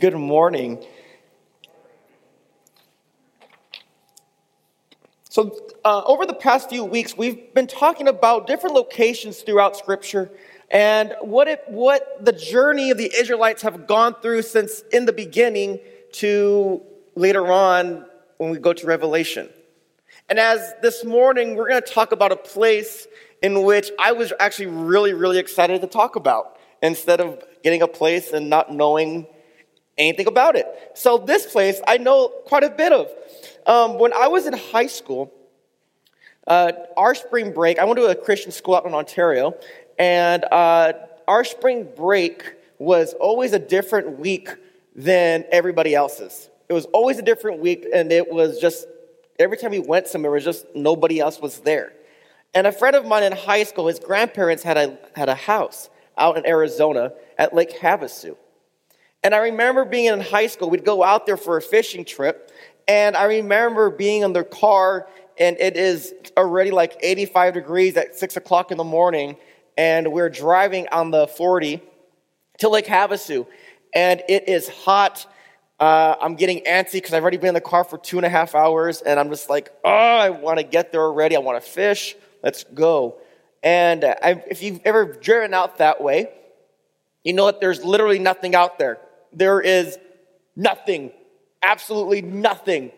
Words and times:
Good 0.00 0.14
morning. 0.14 0.82
So, 5.28 5.54
uh, 5.84 6.00
over 6.06 6.24
the 6.24 6.32
past 6.32 6.70
few 6.70 6.86
weeks, 6.86 7.18
we've 7.18 7.52
been 7.52 7.66
talking 7.66 8.08
about 8.08 8.46
different 8.46 8.74
locations 8.74 9.42
throughout 9.42 9.76
Scripture 9.76 10.30
and 10.70 11.14
what, 11.20 11.48
it, 11.48 11.62
what 11.66 12.24
the 12.24 12.32
journey 12.32 12.90
of 12.90 12.96
the 12.96 13.12
Israelites 13.14 13.60
have 13.60 13.86
gone 13.86 14.14
through 14.22 14.40
since 14.40 14.82
in 14.90 15.04
the 15.04 15.12
beginning 15.12 15.78
to 16.12 16.80
later 17.14 17.52
on 17.52 18.06
when 18.38 18.48
we 18.48 18.56
go 18.56 18.72
to 18.72 18.86
Revelation. 18.86 19.50
And 20.30 20.38
as 20.38 20.72
this 20.80 21.04
morning, 21.04 21.56
we're 21.56 21.68
going 21.68 21.82
to 21.82 21.92
talk 21.92 22.12
about 22.12 22.32
a 22.32 22.36
place 22.36 23.06
in 23.42 23.64
which 23.64 23.90
I 23.98 24.12
was 24.12 24.32
actually 24.40 24.68
really, 24.68 25.12
really 25.12 25.38
excited 25.38 25.82
to 25.82 25.86
talk 25.86 26.16
about 26.16 26.56
instead 26.82 27.20
of 27.20 27.44
getting 27.62 27.82
a 27.82 27.88
place 27.88 28.32
and 28.32 28.48
not 28.48 28.72
knowing 28.72 29.26
anything 30.00 30.26
about 30.26 30.56
it. 30.56 30.66
So, 30.94 31.18
this 31.18 31.46
place 31.46 31.80
I 31.86 31.98
know 31.98 32.28
quite 32.28 32.64
a 32.64 32.70
bit 32.70 32.92
of. 32.92 33.08
Um, 33.66 33.98
when 33.98 34.12
I 34.12 34.28
was 34.28 34.46
in 34.46 34.54
high 34.54 34.86
school, 34.86 35.32
uh, 36.46 36.72
our 36.96 37.14
spring 37.14 37.52
break, 37.52 37.78
I 37.78 37.84
went 37.84 37.98
to 37.98 38.06
a 38.06 38.14
Christian 38.14 38.50
school 38.50 38.74
out 38.74 38.86
in 38.86 38.94
Ontario, 38.94 39.54
and 39.98 40.44
uh, 40.50 40.94
our 41.28 41.44
spring 41.44 41.86
break 41.96 42.54
was 42.78 43.12
always 43.14 43.52
a 43.52 43.58
different 43.58 44.18
week 44.18 44.48
than 44.96 45.44
everybody 45.52 45.94
else's. 45.94 46.48
It 46.68 46.72
was 46.72 46.86
always 46.86 47.18
a 47.18 47.22
different 47.22 47.60
week, 47.60 47.86
and 47.94 48.10
it 48.10 48.32
was 48.32 48.58
just 48.58 48.86
every 49.38 49.56
time 49.56 49.70
we 49.70 49.78
went 49.78 50.06
somewhere, 50.06 50.32
it 50.32 50.34
was 50.34 50.44
just 50.44 50.66
nobody 50.74 51.20
else 51.20 51.40
was 51.40 51.60
there. 51.60 51.92
And 52.54 52.66
a 52.66 52.72
friend 52.72 52.96
of 52.96 53.06
mine 53.06 53.22
in 53.22 53.32
high 53.32 53.62
school, 53.62 53.86
his 53.86 53.98
grandparents 53.98 54.62
had 54.62 54.76
a, 54.76 54.98
had 55.14 55.28
a 55.28 55.34
house 55.34 55.88
out 56.18 56.36
in 56.36 56.46
Arizona 56.46 57.12
at 57.38 57.54
Lake 57.54 57.78
Havasu. 57.80 58.36
And 59.22 59.34
I 59.34 59.38
remember 59.38 59.84
being 59.84 60.06
in 60.06 60.20
high 60.20 60.46
school, 60.46 60.70
we'd 60.70 60.84
go 60.84 61.02
out 61.02 61.26
there 61.26 61.36
for 61.36 61.58
a 61.58 61.62
fishing 61.62 62.04
trip, 62.04 62.50
and 62.88 63.16
I 63.16 63.24
remember 63.24 63.90
being 63.90 64.22
in 64.22 64.32
the 64.32 64.44
car, 64.44 65.08
and 65.38 65.58
it 65.58 65.76
is 65.76 66.14
already 66.36 66.70
like 66.70 66.96
85 67.02 67.54
degrees 67.54 67.96
at 67.96 68.16
6 68.16 68.36
o'clock 68.36 68.70
in 68.70 68.78
the 68.78 68.84
morning, 68.84 69.36
and 69.76 70.10
we're 70.10 70.30
driving 70.30 70.88
on 70.88 71.10
the 71.10 71.26
40 71.26 71.82
to 72.60 72.68
Lake 72.68 72.86
Havasu, 72.86 73.46
and 73.94 74.22
it 74.26 74.48
is 74.48 74.68
hot. 74.68 75.26
Uh, 75.78 76.14
I'm 76.20 76.34
getting 76.34 76.60
antsy 76.64 76.94
because 76.94 77.12
I've 77.12 77.22
already 77.22 77.36
been 77.36 77.48
in 77.48 77.54
the 77.54 77.60
car 77.60 77.84
for 77.84 77.98
two 77.98 78.16
and 78.16 78.24
a 78.24 78.30
half 78.30 78.54
hours, 78.54 79.02
and 79.02 79.20
I'm 79.20 79.28
just 79.28 79.50
like, 79.50 79.70
oh, 79.84 79.90
I 79.90 80.30
want 80.30 80.58
to 80.58 80.64
get 80.64 80.92
there 80.92 81.02
already. 81.02 81.36
I 81.36 81.40
want 81.40 81.62
to 81.62 81.70
fish. 81.70 82.16
Let's 82.42 82.64
go. 82.64 83.18
And 83.62 84.02
uh, 84.02 84.14
if 84.22 84.62
you've 84.62 84.80
ever 84.86 85.04
driven 85.04 85.52
out 85.52 85.78
that 85.78 86.02
way, 86.02 86.30
you 87.22 87.34
know 87.34 87.46
that 87.46 87.60
there's 87.60 87.84
literally 87.84 88.18
nothing 88.18 88.54
out 88.54 88.78
there. 88.78 88.98
There 89.32 89.60
is 89.60 89.98
nothing, 90.56 91.12
absolutely 91.62 92.22
nothing, 92.22 92.92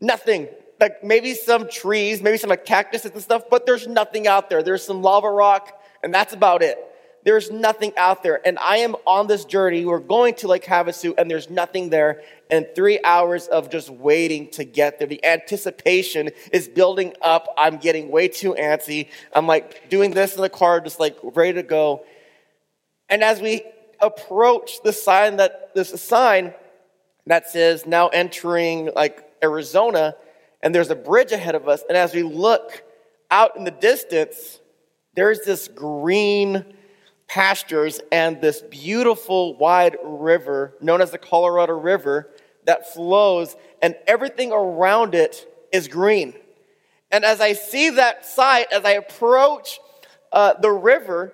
nothing. 0.00 0.48
Like 0.80 1.04
maybe 1.04 1.34
some 1.34 1.68
trees, 1.68 2.22
maybe 2.22 2.36
some 2.36 2.50
like 2.50 2.64
cactuses 2.64 3.12
and 3.12 3.22
stuff, 3.22 3.44
but 3.50 3.66
there's 3.66 3.86
nothing 3.86 4.26
out 4.26 4.50
there. 4.50 4.62
There's 4.62 4.84
some 4.84 5.02
lava 5.02 5.30
rock, 5.30 5.80
and 6.02 6.12
that's 6.12 6.32
about 6.32 6.62
it. 6.62 6.78
There's 7.24 7.50
nothing 7.50 7.92
out 7.96 8.22
there. 8.22 8.46
And 8.46 8.58
I 8.58 8.78
am 8.78 8.96
on 9.06 9.26
this 9.26 9.46
journey. 9.46 9.86
We're 9.86 9.98
going 9.98 10.34
to 10.36 10.48
Lake 10.48 10.64
Havasu, 10.64 11.14
and 11.16 11.30
there's 11.30 11.48
nothing 11.48 11.88
there. 11.88 12.20
And 12.50 12.66
three 12.74 13.00
hours 13.02 13.46
of 13.46 13.70
just 13.70 13.88
waiting 13.88 14.50
to 14.50 14.64
get 14.64 14.98
there. 14.98 15.08
The 15.08 15.24
anticipation 15.24 16.30
is 16.52 16.68
building 16.68 17.14
up. 17.22 17.48
I'm 17.56 17.78
getting 17.78 18.10
way 18.10 18.28
too 18.28 18.54
antsy. 18.54 19.08
I'm 19.32 19.46
like 19.46 19.88
doing 19.88 20.10
this 20.10 20.36
in 20.36 20.42
the 20.42 20.50
car, 20.50 20.80
just 20.80 21.00
like 21.00 21.16
ready 21.22 21.54
to 21.54 21.62
go. 21.62 22.04
And 23.08 23.24
as 23.24 23.40
we 23.40 23.62
approach 24.06 24.82
the 24.82 24.92
sign 24.92 25.36
that 25.36 25.74
this 25.74 26.00
sign 26.00 26.54
that 27.26 27.48
says 27.48 27.86
now 27.86 28.08
entering 28.08 28.90
like 28.94 29.24
Arizona, 29.42 30.14
and 30.62 30.74
there's 30.74 30.90
a 30.90 30.96
bridge 30.96 31.32
ahead 31.32 31.54
of 31.54 31.68
us. 31.68 31.82
And 31.88 31.96
as 31.96 32.14
we 32.14 32.22
look 32.22 32.84
out 33.30 33.56
in 33.56 33.64
the 33.64 33.70
distance, 33.70 34.60
there's 35.14 35.40
this 35.40 35.68
green 35.68 36.64
pastures 37.26 38.00
and 38.12 38.40
this 38.40 38.62
beautiful 38.62 39.56
wide 39.56 39.96
river 40.04 40.74
known 40.80 41.00
as 41.00 41.10
the 41.10 41.18
Colorado 41.18 41.72
River 41.72 42.30
that 42.66 42.92
flows, 42.92 43.56
and 43.82 43.94
everything 44.06 44.52
around 44.52 45.14
it 45.14 45.46
is 45.72 45.88
green. 45.88 46.34
And 47.10 47.24
as 47.24 47.40
I 47.40 47.52
see 47.52 47.90
that 47.90 48.24
sight, 48.26 48.66
as 48.72 48.84
I 48.84 48.92
approach 48.92 49.78
uh, 50.32 50.54
the 50.60 50.70
river, 50.70 51.32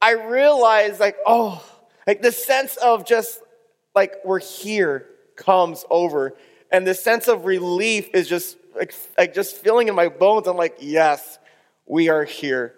I 0.00 0.12
realize, 0.12 0.98
like, 0.98 1.16
oh, 1.26 1.64
like 2.06 2.22
the 2.22 2.32
sense 2.32 2.76
of 2.76 3.04
just 3.04 3.40
like 3.94 4.16
we're 4.24 4.40
here 4.40 5.06
comes 5.36 5.84
over, 5.90 6.34
and 6.70 6.86
the 6.86 6.94
sense 6.94 7.28
of 7.28 7.44
relief 7.44 8.08
is 8.14 8.28
just 8.28 8.56
like, 8.74 8.94
like 9.18 9.34
just 9.34 9.56
feeling 9.56 9.88
in 9.88 9.94
my 9.94 10.08
bones. 10.08 10.46
I'm 10.46 10.56
like, 10.56 10.76
yes, 10.80 11.38
we 11.86 12.08
are 12.08 12.24
here 12.24 12.74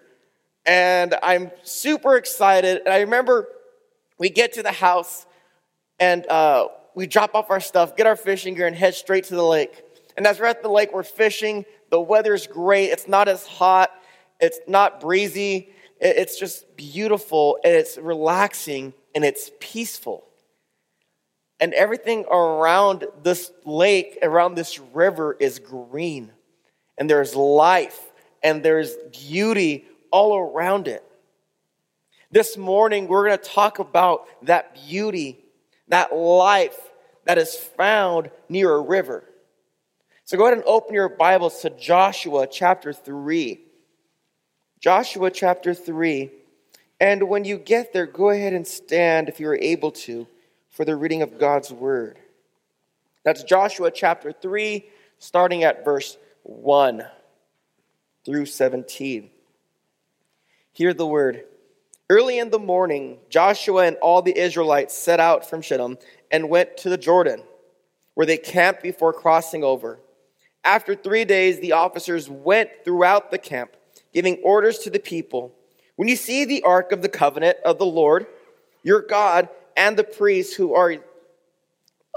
and 0.65 1.15
I'm 1.21 1.51
super 1.63 2.17
excited. 2.17 2.81
And 2.85 2.93
I 2.93 3.01
remember 3.01 3.47
we 4.17 4.29
get 4.29 4.53
to 4.53 4.63
the 4.63 4.71
house 4.71 5.25
and 5.99 6.25
uh, 6.27 6.67
we 6.95 7.07
drop 7.07 7.35
off 7.35 7.49
our 7.49 7.59
stuff, 7.59 7.95
get 7.95 8.07
our 8.07 8.15
fishing 8.15 8.55
gear, 8.55 8.67
and 8.67 8.75
head 8.75 8.95
straight 8.95 9.25
to 9.25 9.35
the 9.35 9.43
lake. 9.43 9.83
And 10.17 10.25
as 10.25 10.39
we're 10.39 10.47
at 10.47 10.63
the 10.63 10.69
lake, 10.69 10.93
we're 10.93 11.03
fishing. 11.03 11.65
The 11.89 11.99
weather's 11.99 12.47
great. 12.47 12.87
It's 12.87 13.07
not 13.07 13.27
as 13.27 13.45
hot. 13.45 13.91
It's 14.39 14.59
not 14.67 14.99
breezy. 14.99 15.69
It's 15.99 16.39
just 16.39 16.75
beautiful 16.75 17.57
and 17.63 17.73
it's 17.73 17.97
relaxing 17.97 18.93
and 19.15 19.23
it's 19.23 19.49
peaceful. 19.61 20.25
And 21.61 21.73
everything 21.73 22.25
around 22.29 23.05
this 23.23 23.49
lake, 23.63 24.19
around 24.21 24.55
this 24.55 24.77
river, 24.77 25.37
is 25.39 25.57
green. 25.57 26.31
And 26.97 27.09
there's 27.09 27.33
life 27.33 27.99
and 28.43 28.61
there's 28.61 28.93
beauty 29.11 29.85
all 30.11 30.37
around 30.37 30.89
it. 30.89 31.03
This 32.29 32.57
morning, 32.57 33.07
we're 33.07 33.25
going 33.25 33.39
to 33.39 33.43
talk 33.43 33.79
about 33.79 34.27
that 34.45 34.75
beauty, 34.75 35.39
that 35.87 36.13
life 36.13 36.77
that 37.23 37.37
is 37.37 37.55
found 37.55 38.29
near 38.49 38.73
a 38.73 38.81
river. 38.81 39.23
So 40.25 40.37
go 40.37 40.45
ahead 40.45 40.57
and 40.57 40.67
open 40.67 40.93
your 40.93 41.07
Bibles 41.07 41.61
to 41.61 41.69
Joshua 41.69 42.47
chapter 42.47 42.91
3. 42.91 43.61
Joshua 44.79 45.31
chapter 45.31 45.73
3. 45.73 46.31
And 46.99 47.27
when 47.27 47.43
you 47.43 47.57
get 47.57 47.93
there, 47.93 48.05
go 48.05 48.29
ahead 48.29 48.53
and 48.53 48.65
stand 48.65 49.27
if 49.27 49.39
you're 49.39 49.57
able 49.57 49.91
to 49.91 50.27
for 50.69 50.85
the 50.85 50.95
reading 50.95 51.21
of 51.21 51.39
God's 51.39 51.71
word. 51.71 52.19
That's 53.23 53.43
Joshua 53.43 53.91
chapter 53.91 54.31
3, 54.31 54.85
starting 55.17 55.63
at 55.63 55.83
verse 55.83 56.17
1 56.43 57.05
through 58.23 58.45
17. 58.45 59.29
Hear 60.71 60.93
the 60.93 61.07
word. 61.07 61.45
Early 62.09 62.37
in 62.37 62.51
the 62.51 62.59
morning, 62.59 63.17
Joshua 63.29 63.85
and 63.85 63.97
all 63.97 64.21
the 64.21 64.37
Israelites 64.37 64.93
set 64.93 65.19
out 65.19 65.49
from 65.49 65.61
Shittim 65.61 65.97
and 66.29 66.49
went 66.49 66.77
to 66.77 66.89
the 66.89 66.97
Jordan, 66.97 67.41
where 68.13 68.27
they 68.27 68.37
camped 68.37 68.83
before 68.83 69.11
crossing 69.11 69.63
over. 69.63 69.99
After 70.63 70.95
three 70.95 71.25
days, 71.25 71.59
the 71.59 71.71
officers 71.71 72.29
went 72.29 72.69
throughout 72.83 73.31
the 73.31 73.37
camp, 73.37 73.75
giving 74.13 74.37
orders 74.43 74.79
to 74.79 74.89
the 74.89 74.99
people 74.99 75.54
When 75.95 76.07
you 76.07 76.15
see 76.15 76.45
the 76.45 76.63
ark 76.63 76.91
of 76.91 77.01
the 77.01 77.09
covenant 77.09 77.57
of 77.63 77.77
the 77.77 77.85
Lord, 77.85 78.27
your 78.83 79.01
God, 79.01 79.49
and 79.77 79.97
the 79.97 80.03
priests 80.03 80.53
who 80.53 80.73
are 80.73 80.95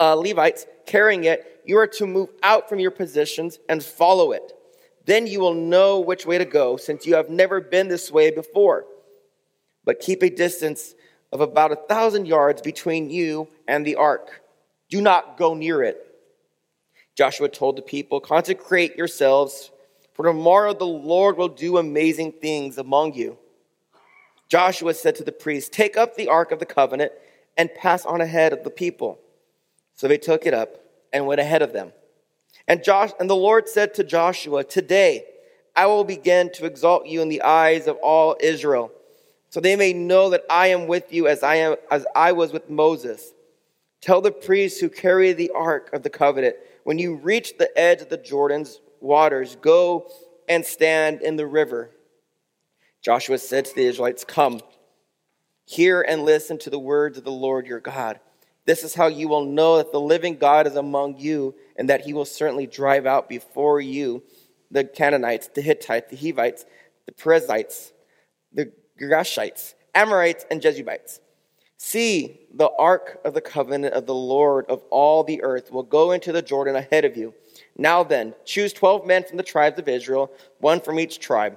uh, 0.01 0.15
Levites 0.15 0.67
carrying 0.87 1.25
it, 1.25 1.63
you 1.65 1.79
are 1.79 1.87
to 1.87 2.07
move 2.07 2.31
out 2.43 2.69
from 2.69 2.79
your 2.79 2.91
positions 2.91 3.59
and 3.69 3.83
follow 3.83 4.33
it. 4.33 4.53
Then 5.05 5.27
you 5.27 5.41
will 5.41 5.55
know 5.55 6.01
which 6.01 6.27
way 6.27 6.39
to 6.39 6.45
go, 6.45 6.77
since 6.77 7.07
you 7.07 7.15
have 7.15 7.31
never 7.31 7.61
been 7.61 7.89
this 7.89 8.11
way 8.11 8.31
before. 8.31 8.85
But 9.85 10.01
keep 10.01 10.23
a 10.23 10.31
distance 10.31 10.95
of 11.33 11.41
about 11.41 11.73
a 11.73 11.77
thousand 11.77 12.27
yards 12.27 12.61
between 12.63 13.11
you 13.11 13.49
and 13.67 13.87
the 13.87 13.97
ark. 13.97 14.43
Do 14.89 15.01
not 15.01 15.37
go 15.37 15.55
near 15.55 15.83
it. 15.83 16.05
Joshua 17.17 17.49
told 17.49 17.77
the 17.77 17.83
people, 17.83 18.21
Consecrate 18.21 18.97
yourselves, 18.97 19.71
for 20.15 20.25
tomorrow 20.25 20.73
the 20.73 20.85
Lord 20.85 21.37
will 21.37 21.49
do 21.49 21.79
amazing 21.79 22.33
things 22.33 22.79
among 22.79 23.15
you. 23.15 23.39
Joshua 24.49 24.95
said 24.95 25.15
to 25.17 25.25
the 25.25 25.33
priests, 25.33 25.69
Take 25.69 25.97
up 25.97 26.17
the 26.17 26.29
ark 26.29 26.53
of 26.53 26.59
the 26.59 26.67
covenant 26.67 27.13
and 27.57 27.75
pass 27.75 28.07
on 28.07 28.21
ahead 28.21 28.53
of 28.53 28.65
the 28.65 28.71
people. 28.71 29.19
So 29.95 30.09
they 30.09 30.19
took 30.19 30.47
it 30.47 30.55
up 30.55 30.81
and 31.13 31.27
went 31.27 31.41
ahead 31.41 31.63
of 31.63 31.73
them. 31.73 31.93
And, 32.67 32.85
Josh, 32.85 33.11
and 33.19 33.29
the 33.29 33.37
Lord 33.37 33.69
said 33.69 33.95
to 33.95 34.05
Joshua, 34.05 34.65
Today 34.65 35.25
I 35.75 35.87
will 35.87 36.05
begin 36.05 36.51
to 36.55 36.67
exalt 36.67 37.07
you 37.07 37.21
in 37.21 37.29
the 37.29 37.43
eyes 37.43 37.87
of 37.87 37.97
all 37.97 38.37
Israel, 38.41 38.93
so 39.51 39.61
they 39.61 39.77
may 39.77 39.93
know 39.93 40.31
that 40.31 40.45
I 40.51 40.69
am 40.69 40.87
with 40.87 41.13
you 41.13 41.27
as 41.27 41.43
I, 41.43 41.57
am, 41.57 41.77
as 41.91 42.07
I 42.15 42.33
was 42.33 42.53
with 42.53 42.69
Moses. 42.69 43.33
Tell 44.01 44.21
the 44.21 44.31
priests 44.31 44.81
who 44.81 44.89
carry 44.89 45.33
the 45.33 45.51
ark 45.51 45.91
of 45.93 46.03
the 46.03 46.11
covenant, 46.11 46.57
when 46.85 46.99
you 46.99 47.17
reach 47.17 47.59
the 47.59 47.77
edge 47.79 48.01
of 48.01 48.09
the 48.09 48.17
Jordan's 48.17 48.81
waters, 49.01 49.57
go 49.57 50.11
and 50.49 50.65
stand 50.65 51.23
in 51.23 51.37
the 51.37 51.47
river. 51.47 51.91
Joshua 53.03 53.39
said 53.39 53.65
to 53.67 53.75
the 53.75 53.87
Israelites, 53.87 54.25
Come, 54.25 54.61
hear 55.65 56.03
and 56.03 56.25
listen 56.25 56.59
to 56.59 56.71
the 56.71 56.79
words 56.79 57.19
of 57.19 57.25
the 57.25 57.31
Lord 57.31 57.67
your 57.67 57.81
God. 57.81 58.21
This 58.65 58.85
is 58.85 58.95
how 58.95 59.07
you 59.07 59.29
will 59.29 59.45
know 59.45 59.79
that 59.79 59.93
the 59.93 60.01
living 60.01 60.37
God 60.37 60.67
is 60.67 60.77
among 60.77 61.19
you, 61.19 61.55
and 61.77 61.89
that 61.89 62.03
he 62.03 62.13
will 62.13 62.25
certainly 62.25 62.67
drive 62.67 63.07
out 63.07 63.29
before 63.29 63.81
you 63.81 64.23
the 64.71 64.85
Canaanites, 64.85 65.49
the 65.49 65.63
Hittites, 65.63 66.11
the 66.11 66.17
Hivites, 66.17 66.67
the 67.07 67.13
Perizzites, 67.13 67.93
the 68.53 68.71
Girgashites, 69.01 69.75
Amorites, 69.95 70.45
and 70.51 70.61
Jebusites. 70.61 71.21
See, 71.79 72.41
the 72.53 72.71
ark 72.79 73.21
of 73.25 73.35
the 73.35 73.41
covenant 73.41 73.95
of 73.95 74.05
the 74.05 74.15
Lord 74.15 74.67
of 74.69 74.83
all 74.91 75.23
the 75.23 75.43
earth 75.43 75.71
will 75.71 75.85
go 75.85 76.11
into 76.11 76.33
the 76.33 76.43
Jordan 76.43 76.75
ahead 76.75 77.05
of 77.05 77.17
you. 77.17 77.35
Now 77.77 78.03
then, 78.03 78.35
choose 78.45 78.73
twelve 78.73 79.07
men 79.07 79.25
from 79.25 79.37
the 79.37 79.43
tribes 79.45 79.79
of 79.79 79.89
Israel, 79.89 80.33
one 80.59 80.81
from 80.81 80.99
each 80.99 81.21
tribe. 81.21 81.57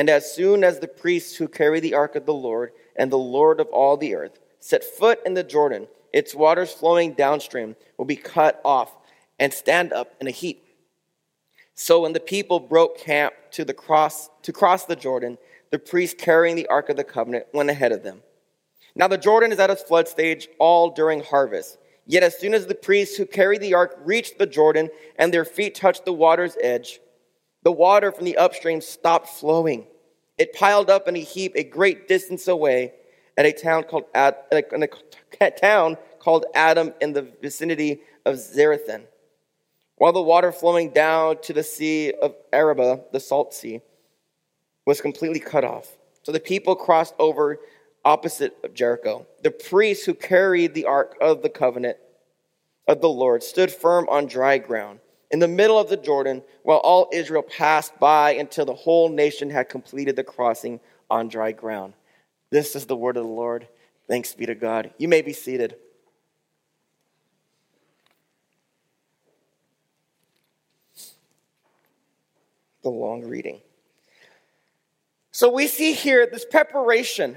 And 0.00 0.08
as 0.08 0.32
soon 0.32 0.64
as 0.64 0.78
the 0.78 0.88
priests 0.88 1.36
who 1.36 1.46
carry 1.46 1.78
the 1.78 1.92
ark 1.92 2.16
of 2.16 2.24
the 2.24 2.32
Lord 2.32 2.72
and 2.96 3.12
the 3.12 3.18
Lord 3.18 3.60
of 3.60 3.66
all 3.66 3.98
the 3.98 4.14
earth 4.14 4.38
set 4.58 4.82
foot 4.82 5.20
in 5.26 5.34
the 5.34 5.44
Jordan, 5.44 5.88
its 6.10 6.34
waters 6.34 6.72
flowing 6.72 7.12
downstream 7.12 7.76
will 7.98 8.06
be 8.06 8.16
cut 8.16 8.62
off 8.64 8.96
and 9.38 9.52
stand 9.52 9.92
up 9.92 10.14
in 10.18 10.26
a 10.26 10.30
heap. 10.30 10.64
So 11.74 12.00
when 12.00 12.14
the 12.14 12.18
people 12.18 12.60
broke 12.60 12.96
camp 12.96 13.34
to 13.50 13.62
the 13.62 13.74
cross 13.74 14.30
to 14.40 14.54
cross 14.54 14.86
the 14.86 14.96
Jordan, 14.96 15.36
the 15.70 15.78
priests 15.78 16.18
carrying 16.18 16.56
the 16.56 16.68
ark 16.68 16.88
of 16.88 16.96
the 16.96 17.04
covenant 17.04 17.48
went 17.52 17.68
ahead 17.68 17.92
of 17.92 18.02
them. 18.02 18.22
Now 18.94 19.06
the 19.06 19.18
Jordan 19.18 19.52
is 19.52 19.58
at 19.58 19.68
its 19.68 19.82
flood 19.82 20.08
stage 20.08 20.48
all 20.58 20.92
during 20.92 21.22
harvest. 21.22 21.76
Yet 22.06 22.22
as 22.22 22.38
soon 22.38 22.54
as 22.54 22.66
the 22.66 22.74
priests 22.74 23.18
who 23.18 23.26
carried 23.26 23.60
the 23.60 23.74
ark 23.74 23.98
reached 24.02 24.38
the 24.38 24.46
Jordan 24.46 24.88
and 25.16 25.30
their 25.30 25.44
feet 25.44 25.74
touched 25.74 26.06
the 26.06 26.14
water's 26.14 26.56
edge, 26.62 27.00
the 27.62 27.72
water 27.72 28.10
from 28.12 28.24
the 28.24 28.36
upstream 28.36 28.80
stopped 28.80 29.28
flowing. 29.28 29.86
It 30.38 30.54
piled 30.54 30.88
up 30.88 31.08
in 31.08 31.16
a 31.16 31.20
heap 31.20 31.52
a 31.54 31.64
great 31.64 32.08
distance 32.08 32.48
away 32.48 32.94
at 33.36 33.46
a 33.46 33.52
town 33.52 33.84
called 33.84 34.04
Ad, 34.14 34.36
in 34.72 34.82
a 34.82 35.50
town 35.50 35.96
called 36.18 36.46
Adam 36.54 36.94
in 37.00 37.12
the 37.12 37.30
vicinity 37.42 38.00
of 38.24 38.36
Zarethan. 38.36 39.02
While 39.96 40.12
the 40.12 40.22
water 40.22 40.50
flowing 40.50 40.90
down 40.90 41.42
to 41.42 41.52
the 41.52 41.62
sea 41.62 42.12
of 42.12 42.34
Arabah, 42.52 43.00
the 43.12 43.20
salt 43.20 43.52
sea, 43.52 43.80
was 44.86 45.00
completely 45.02 45.40
cut 45.40 45.64
off. 45.64 45.96
So 46.22 46.32
the 46.32 46.40
people 46.40 46.74
crossed 46.74 47.14
over 47.18 47.58
opposite 48.04 48.56
of 48.64 48.72
Jericho. 48.72 49.26
The 49.42 49.50
priests 49.50 50.06
who 50.06 50.14
carried 50.14 50.72
the 50.72 50.86
ark 50.86 51.16
of 51.20 51.42
the 51.42 51.50
covenant 51.50 51.98
of 52.88 53.02
the 53.02 53.08
Lord 53.08 53.42
stood 53.42 53.70
firm 53.70 54.08
on 54.08 54.26
dry 54.26 54.56
ground 54.56 55.00
in 55.30 55.38
the 55.38 55.48
middle 55.48 55.78
of 55.78 55.88
the 55.88 55.96
Jordan 55.96 56.42
while 56.62 56.78
all 56.78 57.08
Israel 57.12 57.42
passed 57.42 57.98
by 57.98 58.32
until 58.32 58.64
the 58.64 58.74
whole 58.74 59.08
nation 59.08 59.50
had 59.50 59.68
completed 59.68 60.16
the 60.16 60.24
crossing 60.24 60.80
on 61.10 61.28
dry 61.28 61.52
ground. 61.52 61.94
This 62.50 62.74
is 62.74 62.86
the 62.86 62.96
word 62.96 63.16
of 63.16 63.24
the 63.24 63.30
Lord. 63.30 63.68
Thanks 64.08 64.34
be 64.34 64.46
to 64.46 64.54
God. 64.54 64.92
You 64.98 65.08
may 65.08 65.22
be 65.22 65.32
seated. 65.32 65.76
The 72.82 72.88
long 72.88 73.22
reading. 73.22 73.60
So 75.32 75.50
we 75.50 75.68
see 75.68 75.92
here 75.92 76.26
this 76.26 76.44
preparation 76.44 77.36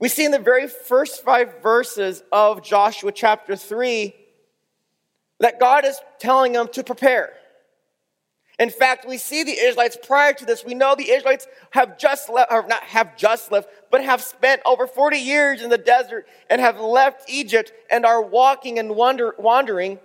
we 0.00 0.08
see 0.08 0.24
in 0.24 0.30
the 0.30 0.38
very 0.38 0.66
first 0.66 1.22
five 1.22 1.62
verses 1.62 2.22
of 2.32 2.62
Joshua 2.62 3.12
chapter 3.12 3.54
3 3.54 4.14
that 5.40 5.58
God 5.58 5.84
is 5.84 6.00
telling 6.18 6.52
them 6.52 6.68
to 6.68 6.84
prepare. 6.84 7.32
In 8.58 8.68
fact, 8.68 9.08
we 9.08 9.16
see 9.16 9.42
the 9.42 9.58
Israelites 9.58 9.96
prior 10.02 10.34
to 10.34 10.44
this. 10.44 10.66
We 10.66 10.74
know 10.74 10.94
the 10.94 11.10
Israelites 11.10 11.48
have 11.70 11.98
just 11.98 12.28
left, 12.28 12.52
or 12.52 12.66
not 12.66 12.82
have 12.82 13.16
just 13.16 13.50
left, 13.50 13.70
but 13.90 14.04
have 14.04 14.22
spent 14.22 14.60
over 14.66 14.86
40 14.86 15.16
years 15.16 15.62
in 15.62 15.70
the 15.70 15.78
desert 15.78 16.26
and 16.50 16.60
have 16.60 16.78
left 16.78 17.30
Egypt 17.30 17.72
and 17.90 18.04
are 18.04 18.20
walking 18.22 18.78
and 18.78 18.94
wander, 18.94 19.34
wandering. 19.38 19.98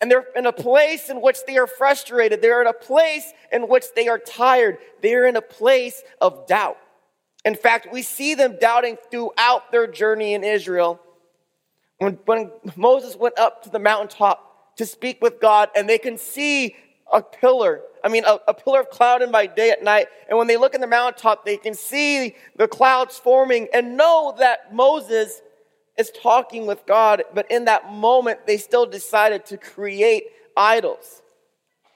And 0.00 0.08
they're 0.08 0.26
in 0.36 0.46
a 0.46 0.52
place 0.52 1.10
in 1.10 1.20
which 1.20 1.38
they 1.48 1.58
are 1.58 1.66
frustrated. 1.66 2.40
They're 2.40 2.60
in 2.60 2.68
a 2.68 2.72
place 2.72 3.32
in 3.50 3.62
which 3.62 3.86
they 3.96 4.06
are 4.06 4.18
tired. 4.18 4.78
They're 5.02 5.26
in 5.26 5.34
a 5.34 5.42
place 5.42 6.04
of 6.20 6.46
doubt. 6.46 6.78
In 7.44 7.56
fact, 7.56 7.88
we 7.92 8.02
see 8.02 8.36
them 8.36 8.56
doubting 8.60 8.96
throughout 9.10 9.72
their 9.72 9.88
journey 9.88 10.34
in 10.34 10.44
Israel. 10.44 11.00
When, 11.98 12.18
when 12.24 12.50
Moses 12.76 13.16
went 13.16 13.38
up 13.38 13.62
to 13.64 13.70
the 13.70 13.78
mountaintop 13.78 14.76
to 14.76 14.86
speak 14.86 15.20
with 15.20 15.40
God, 15.40 15.68
and 15.74 15.88
they 15.88 15.98
can 15.98 16.16
see 16.16 16.76
a 17.12 17.20
pillar, 17.20 17.80
I 18.04 18.08
mean, 18.08 18.24
a, 18.24 18.38
a 18.46 18.54
pillar 18.54 18.80
of 18.80 18.90
cloud 18.90 19.22
and 19.22 19.32
by 19.32 19.46
day 19.46 19.70
at 19.70 19.82
night. 19.82 20.06
And 20.28 20.38
when 20.38 20.46
they 20.46 20.56
look 20.56 20.74
in 20.74 20.80
the 20.80 20.86
mountaintop, 20.86 21.44
they 21.44 21.56
can 21.56 21.74
see 21.74 22.36
the 22.56 22.68
clouds 22.68 23.18
forming 23.18 23.68
and 23.74 23.96
know 23.96 24.34
that 24.38 24.72
Moses 24.72 25.42
is 25.96 26.10
talking 26.10 26.66
with 26.66 26.86
God. 26.86 27.24
But 27.34 27.50
in 27.50 27.64
that 27.64 27.92
moment, 27.92 28.46
they 28.46 28.56
still 28.56 28.86
decided 28.86 29.44
to 29.46 29.56
create 29.56 30.24
idols. 30.56 31.22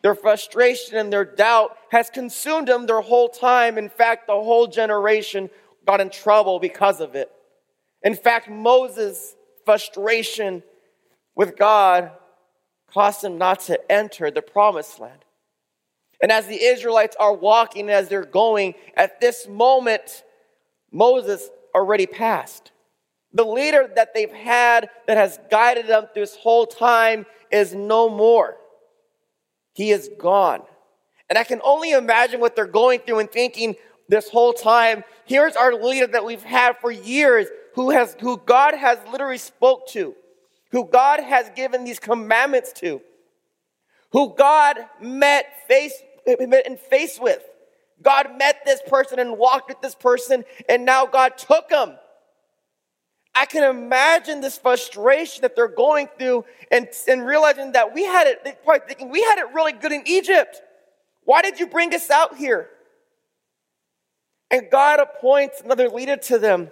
Their 0.03 0.17
frustration 0.17 0.97
and 0.97 1.13
their 1.13 1.25
doubt 1.25 1.77
has 1.93 2.11
consumed 2.11 2.67
them 2.67 2.87
their 2.87 3.01
whole 3.01 3.29
time. 3.29 3.79
In 3.79 3.89
fact, 3.89 4.27
the 4.27 4.33
whole 4.33 4.67
generation 4.67 5.49
got 5.87 6.01
in 6.01 6.11
trouble 6.11 6.59
because 6.59 7.01
of 7.01 7.15
it. 7.15 7.31
In 8.03 8.17
fact, 8.17 8.51
Moses' 8.51 9.37
frustration 9.65 10.63
with 11.35 11.57
God 11.57 12.13
caused 12.93 13.25
him 13.25 13.39
not 13.39 13.61
to 13.61 13.91
enter 13.91 14.31
the 14.31 14.43
promised 14.43 15.01
land. 15.01 15.25
And 16.21 16.31
as 16.31 16.47
the 16.47 16.63
Israelites 16.63 17.17
are 17.19 17.35
walking, 17.35 17.89
as 17.89 18.09
they're 18.09 18.25
going, 18.25 18.75
at 18.97 19.21
this 19.21 19.49
moment, 19.49 20.23
Moses 20.93 21.49
already 21.75 22.07
passed. 22.07 22.71
The 23.33 23.45
leader 23.45 23.91
that 23.97 24.15
they've 24.15 24.33
had 24.33 24.91
that 25.07 25.17
has 25.17 25.39
guided 25.51 25.89
them 25.89 26.07
this 26.15 26.37
whole 26.37 26.67
time 26.67 27.27
is 27.51 27.75
no 27.75 28.09
more. 28.09 28.57
He 29.73 29.91
is 29.91 30.11
gone. 30.19 30.63
And 31.29 31.39
I 31.39 31.45
can 31.45 31.61
only 31.65 31.93
imagine 31.93 32.41
what 32.41 32.55
they're 32.55 32.67
going 32.67 33.01
through 33.01 33.21
and 33.21 33.31
thinking 33.31 33.75
this 34.09 34.29
whole 34.29 34.53
time. 34.53 35.03
Here's 35.25 35.57
our 35.57 35.73
leader 35.75 36.07
that 36.09 36.25
we've 36.25 36.43
had 36.43 36.77
for 36.79 36.91
years 36.91 37.49
who 37.75 37.91
has, 37.91 38.17
who 38.21 38.37
God 38.39 38.75
has 38.75 38.99
literally 39.11 39.39
spoke 39.39 39.89
to, 39.89 40.15
who 40.71 40.89
God 40.89 41.21
has 41.21 41.51
given 41.55 41.85
these 41.85 41.99
commandments 41.99 42.73
to, 42.75 43.01
who 44.11 44.35
God 44.35 44.77
met 45.01 45.47
face, 45.67 45.95
met 46.27 46.67
in 46.67 46.77
face 46.77 47.19
with. 47.21 47.43
God 48.03 48.37
met 48.37 48.63
this 48.65 48.81
person 48.87 49.19
and 49.19 49.39
walked 49.39 49.69
with 49.69 49.81
this 49.81 49.95
person, 49.95 50.45
and 50.69 50.85
now 50.85 51.07
God 51.07 51.39
took 51.39 51.71
him 51.71 51.97
I 53.35 53.47
can 53.47 53.65
imagine 53.65 54.41
this 54.41 54.59
frustration 54.59 55.43
that 55.43 55.57
they're 55.57 55.69
going 55.69 56.09
through 56.19 56.45
and, 56.71 56.87
and 57.09 57.25
realizing 57.25 57.73
that 57.73 57.95
we 57.95 58.05
had 58.05 58.27
it, 58.27 58.59
probably 58.65 58.87
thinking, 58.87 59.11
we 59.11 59.23
had 59.23 59.39
it 59.39 59.47
really 59.55 59.73
good 59.73 59.93
in 59.93 60.03
Egypt. 60.07 60.61
Why 61.25 61.41
did 61.41 61.59
you 61.59 61.67
bring 61.67 61.95
us 61.95 62.11
out 62.11 62.37
here? 62.37 62.69
And 64.51 64.69
God 64.71 65.01
appoints 65.01 65.63
another 65.63 65.89
leader 65.89 66.17
to 66.17 66.39
them. 66.39 66.71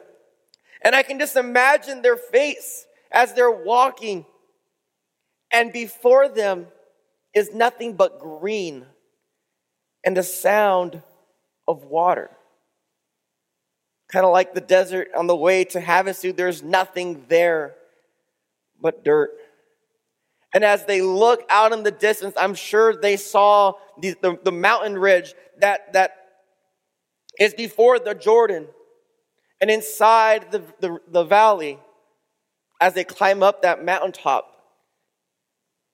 And 0.82 0.94
I 0.94 1.02
can 1.02 1.18
just 1.18 1.37
imagine 1.37 2.02
their 2.02 2.16
face 2.16 2.87
as 3.12 3.34
they're 3.34 3.50
walking. 3.50 4.25
And 5.52 5.72
before 5.72 6.28
them 6.28 6.66
is 7.34 7.52
nothing 7.54 7.94
but 7.94 8.18
green 8.18 8.87
and 10.04 10.16
the 10.16 10.22
sound 10.22 11.02
of 11.68 11.84
water. 11.84 12.30
Kind 14.08 14.25
of 14.25 14.32
like 14.32 14.54
the 14.54 14.60
desert 14.60 15.08
on 15.16 15.26
the 15.26 15.37
way 15.37 15.64
to 15.64 15.80
Havasu, 15.80 16.37
there's 16.37 16.62
nothing 16.62 17.25
there 17.28 17.76
but 18.80 19.04
dirt. 19.04 19.30
And 20.52 20.64
as 20.64 20.84
they 20.84 21.00
look 21.00 21.44
out 21.49 21.72
in 21.72 21.84
the 21.84 21.92
distance, 21.92 22.34
I'm 22.37 22.54
sure 22.54 22.96
they 22.96 23.16
saw 23.16 23.75
the, 24.00 24.16
the, 24.20 24.38
the, 24.42 24.50
mountain 24.50 24.99
ridge 24.99 25.34
that, 25.60 25.92
that 25.92 26.16
is 27.38 27.54
before 27.54 28.00
the 28.00 28.14
Jordan. 28.14 28.66
And 29.60 29.70
inside 29.70 30.50
the, 30.50 30.62
the, 30.80 30.98
the 31.08 31.24
valley, 31.24 31.78
as 32.80 32.94
they 32.94 33.04
climb 33.04 33.42
up 33.42 33.62
that 33.62 33.84
mountaintop, 33.84 34.46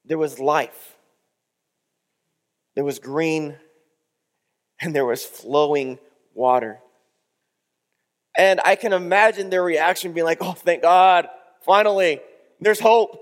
there 0.04 0.18
was 0.18 0.38
life. 0.38 0.96
There 2.76 2.84
was 2.84 2.98
green 2.98 3.56
and 4.80 4.94
there 4.94 5.04
was 5.04 5.24
flowing 5.24 5.98
water. 6.34 6.78
And 8.38 8.60
I 8.64 8.76
can 8.76 8.92
imagine 8.92 9.50
their 9.50 9.64
reaction 9.64 10.12
being 10.12 10.26
like, 10.26 10.38
oh, 10.42 10.52
thank 10.52 10.82
God, 10.82 11.26
finally, 11.62 12.20
there's 12.60 12.80
hope. 12.80 13.18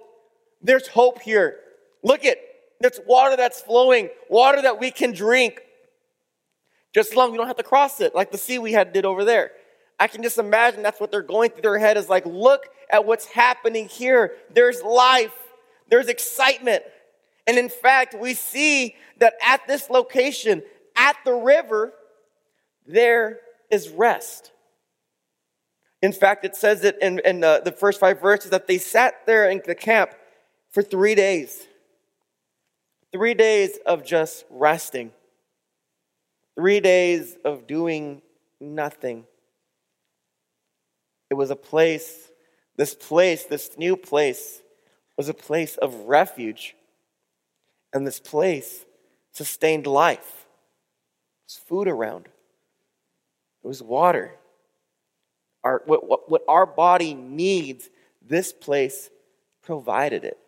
There's 0.61 0.89
hope 0.89 1.23
here. 1.23 1.61
Look 2.03 2.25
at 2.25 2.39
there's 2.81 3.01
water 3.07 3.37
that's 3.37 3.61
flowing, 3.61 4.11
water 4.29 4.61
that 4.61 4.81
we 4.81 4.91
can 4.91 5.13
drink. 5.13 5.61
Just 6.95 7.13
as 7.13 7.17
long 7.17 7.33
we 7.33 7.39
don't 7.39 7.47
have 7.47 7.57
to 7.57 7.63
cross 7.63 8.01
it, 8.01 8.15
like 8.15 8.31
the 8.31 8.39
sea 8.39 8.59
we 8.59 8.73
had 8.73 8.93
did 8.93 9.05
over 9.05 9.25
there. 9.25 9.53
I 9.99 10.09
can 10.09 10.23
just 10.23 10.39
imagine 10.39 10.83
that's 10.83 11.01
what 11.01 11.11
they're 11.11 11.23
going 11.23 11.51
through 11.51 11.63
their 11.63 11.79
head 11.79 11.97
is 11.97 12.09
like, 12.09 12.27
look 12.27 12.69
at 12.91 13.05
what's 13.05 13.27
happening 13.27 13.89
here. 13.89 14.33
There's 14.53 14.83
life, 14.83 15.35
there's 15.89 16.09
excitement. 16.09 16.83
And 17.47 17.59
in 17.59 17.69
fact, 17.69 18.15
we 18.19 18.35
see 18.35 18.97
that 19.19 19.35
at 19.45 19.67
this 19.69 19.91
location, 19.91 20.63
at 20.97 21.17
the 21.25 21.35
river, 21.35 21.93
there 22.87 23.41
is 23.71 23.89
rest. 23.89 24.51
In 26.03 26.13
fact, 26.13 26.45
it 26.45 26.55
says 26.55 26.85
it 26.85 26.99
in, 27.01 27.21
in 27.25 27.41
the, 27.41 27.63
the 27.65 27.73
first 27.73 28.01
five 28.01 28.21
verses 28.21 28.51
that 28.51 28.67
they 28.67 28.79
sat 28.79 29.27
there 29.27 29.49
in 29.49 29.63
the 29.65 29.75
camp 29.75 30.11
for 30.71 30.83
three 30.83 31.15
days. 31.15 31.67
Three 33.13 33.35
days 33.35 33.79
of 33.87 34.05
just 34.05 34.45
resting. 34.51 35.13
Three 36.57 36.81
days 36.81 37.37
of 37.45 37.67
doing 37.67 38.23
nothing. 38.61 39.25
It 41.31 41.35
was 41.35 41.51
a 41.51 41.57
place, 41.57 42.31
this 42.77 42.95
place, 42.95 43.45
this 43.45 43.77
new 43.79 43.97
place, 43.97 44.63
was 45.17 45.29
a 45.29 45.35
place 45.35 45.77
of 45.77 45.95
refuge. 46.07 46.75
And 47.93 48.07
this 48.07 48.21
place 48.21 48.85
sustained 49.33 49.87
life. 49.87 50.47
There 50.47 51.47
was 51.47 51.57
food 51.57 51.89
around, 51.89 52.25
there 52.25 53.69
was 53.69 53.83
water. 53.83 54.35
Our, 55.63 55.83
what, 55.87 56.07
what, 56.07 56.31
what 56.31 56.43
our 56.47 56.67
body 56.67 57.15
needs, 57.15 57.89
this 58.21 58.53
place 58.53 59.09
provided 59.63 60.25
it. 60.25 60.39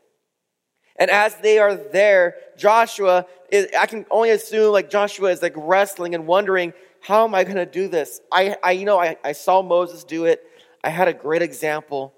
And 0.99 1.11
as 1.11 1.35
they 1.37 1.59
are 1.59 1.75
there, 1.75 2.37
Joshua, 2.57 3.27
is, 3.51 3.69
I 3.79 3.87
can 3.87 4.07
only 4.11 4.31
assume 4.31 4.73
like 4.73 4.91
Joshua 4.91 5.31
is 5.31 5.41
like 5.43 5.55
wrestling 5.57 6.15
and 6.15 6.27
wondering, 6.27 6.73
how 7.01 7.25
am 7.25 7.35
I 7.35 7.45
going 7.45 7.57
to 7.57 7.67
do 7.67 7.89
this? 7.89 8.21
I, 8.33 8.57
I 8.63 8.73
you 8.73 8.85
know, 8.85 8.99
I, 8.99 9.17
I 9.25 9.33
saw 9.33 9.63
Moses 9.63 10.05
do 10.05 10.25
it. 10.25 10.45
I 10.87 10.91
had 10.91 11.09
a 11.09 11.13
great 11.13 11.43
example. 11.43 12.15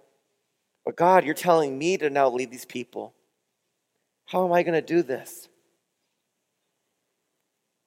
But 0.85 0.95
God, 0.95 1.25
you're 1.25 1.35
telling 1.35 1.79
me 1.79 1.97
to 1.97 2.11
now 2.11 2.29
lead 2.29 2.51
these 2.51 2.67
people. 2.67 3.15
How 4.27 4.45
am 4.45 4.53
I 4.53 4.63
going 4.63 4.75
to 4.75 4.83
do 4.87 5.03
this? 5.03 5.49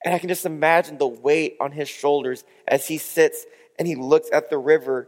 And 0.04 0.12
I 0.12 0.18
can 0.18 0.28
just 0.28 0.48
imagine 0.48 0.98
the 0.98 1.08
weight 1.08 1.56
on 1.62 1.72
his 1.72 1.88
shoulders 1.88 2.44
as 2.68 2.88
he 2.88 2.98
sits 2.98 3.46
and 3.78 3.88
he 3.88 3.94
looks 3.94 4.30
at 4.34 4.50
the 4.50 4.58
river 4.58 5.08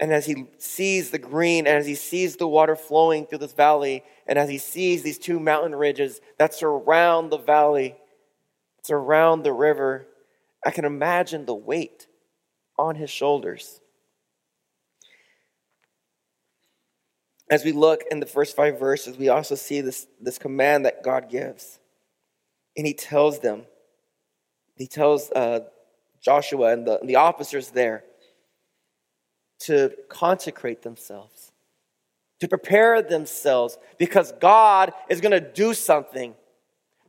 and 0.00 0.12
as 0.12 0.26
he 0.26 0.46
sees 0.58 1.10
the 1.10 1.18
green 1.18 1.68
and 1.68 1.76
as 1.76 1.86
he 1.86 1.94
sees 1.94 2.34
the 2.34 2.48
water 2.48 2.74
flowing 2.74 3.24
through 3.24 3.38
this 3.38 3.52
valley 3.52 4.02
and 4.26 4.40
as 4.40 4.48
he 4.48 4.58
sees 4.58 5.04
these 5.04 5.18
two 5.18 5.38
mountain 5.38 5.76
ridges 5.76 6.20
that 6.38 6.52
surround 6.52 7.30
the 7.30 7.38
valley, 7.38 7.94
surround 8.82 9.44
the 9.44 9.52
river, 9.52 10.04
I 10.66 10.72
can 10.72 10.84
imagine 10.84 11.46
the 11.46 11.54
weight 11.54 12.08
on 12.76 12.96
his 12.96 13.10
shoulders. 13.10 13.81
As 17.52 17.64
we 17.64 17.72
look 17.72 18.04
in 18.10 18.18
the 18.18 18.24
first 18.24 18.56
five 18.56 18.78
verses, 18.78 19.18
we 19.18 19.28
also 19.28 19.56
see 19.56 19.82
this, 19.82 20.06
this 20.18 20.38
command 20.38 20.86
that 20.86 21.02
God 21.02 21.28
gives. 21.28 21.78
And 22.78 22.86
he 22.86 22.94
tells 22.94 23.40
them, 23.40 23.66
he 24.74 24.86
tells 24.86 25.30
uh, 25.32 25.60
Joshua 26.22 26.72
and 26.72 26.86
the, 26.86 26.98
and 26.98 27.10
the 27.10 27.16
officers 27.16 27.68
there 27.68 28.04
to 29.66 29.92
consecrate 30.08 30.80
themselves, 30.80 31.52
to 32.40 32.48
prepare 32.48 33.02
themselves, 33.02 33.76
because 33.98 34.32
God 34.40 34.94
is 35.10 35.20
going 35.20 35.32
to 35.32 35.52
do 35.52 35.74
something. 35.74 36.34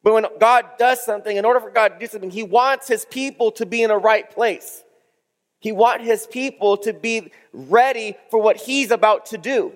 But 0.03 0.13
when 0.13 0.25
God 0.41 0.65
does 0.77 1.01
something, 1.05 1.37
in 1.37 1.45
order 1.45 1.61
for 1.61 1.69
God 1.69 1.87
to 1.87 1.99
do 1.99 2.07
something, 2.07 2.31
He 2.31 2.43
wants 2.43 2.89
His 2.89 3.05
people 3.05 3.53
to 3.53 3.65
be 3.65 3.81
in 3.81 3.91
a 3.91 3.97
right 3.97 4.29
place. 4.29 4.83
He 5.61 5.71
wants 5.71 6.03
His 6.03 6.27
people 6.27 6.75
to 6.79 6.91
be 6.91 7.31
ready 7.53 8.17
for 8.29 8.41
what 8.41 8.57
He's 8.57 8.91
about 8.91 9.27
to 9.27 9.37
do. 9.37 9.71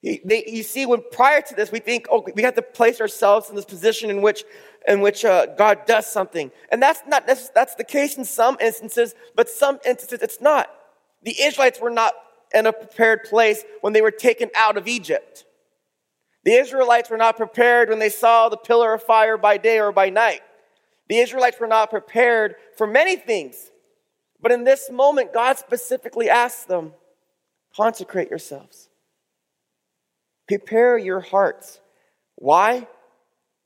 He, 0.00 0.20
they, 0.24 0.44
you 0.46 0.62
see, 0.62 0.86
when 0.86 1.02
prior 1.12 1.42
to 1.42 1.54
this, 1.54 1.70
we 1.70 1.78
think, 1.78 2.06
oh, 2.10 2.26
we 2.34 2.42
have 2.42 2.54
to 2.54 2.62
place 2.62 3.00
ourselves 3.00 3.50
in 3.50 3.56
this 3.56 3.66
position 3.66 4.10
in 4.10 4.22
which 4.22 4.44
in 4.88 5.00
which 5.00 5.24
uh, 5.24 5.46
God 5.46 5.84
does 5.86 6.06
something. 6.06 6.50
And 6.70 6.82
that's 6.82 7.02
not, 7.06 7.26
that's, 7.26 7.50
that's 7.50 7.74
the 7.74 7.84
case 7.84 8.16
in 8.16 8.24
some 8.24 8.56
instances, 8.60 9.14
but 9.36 9.48
some 9.48 9.78
instances 9.84 10.20
it's 10.22 10.40
not. 10.40 10.70
The 11.22 11.40
Israelites 11.40 11.80
were 11.80 11.90
not 11.90 12.14
in 12.54 12.66
a 12.66 12.72
prepared 12.72 13.24
place 13.24 13.62
when 13.82 13.92
they 13.92 14.00
were 14.00 14.10
taken 14.10 14.50
out 14.54 14.76
of 14.76 14.88
Egypt. 14.88 15.44
The 16.44 16.52
Israelites 16.52 17.10
were 17.10 17.18
not 17.18 17.36
prepared 17.36 17.90
when 17.90 17.98
they 17.98 18.08
saw 18.08 18.48
the 18.48 18.56
pillar 18.56 18.94
of 18.94 19.02
fire 19.02 19.36
by 19.36 19.58
day 19.58 19.78
or 19.78 19.92
by 19.92 20.08
night. 20.08 20.40
The 21.08 21.18
Israelites 21.18 21.60
were 21.60 21.66
not 21.66 21.90
prepared 21.90 22.54
for 22.76 22.86
many 22.86 23.16
things. 23.16 23.70
But 24.40 24.52
in 24.52 24.64
this 24.64 24.90
moment, 24.90 25.34
God 25.34 25.58
specifically 25.58 26.30
asks 26.30 26.64
them 26.64 26.92
consecrate 27.76 28.30
yourselves, 28.30 28.88
prepare 30.58 30.98
your 30.98 31.20
hearts. 31.20 31.80
Why? 32.36 32.86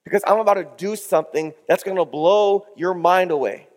because 0.05 0.23
I'm 0.27 0.39
about 0.39 0.55
to 0.55 0.69
do 0.77 0.97
something 0.97 1.55
that's 1.67 1.83
going 1.83 1.97
to 1.97 2.05
blow 2.05 2.67
your 2.77 2.95
mind 2.95 3.31
away. 3.31 3.69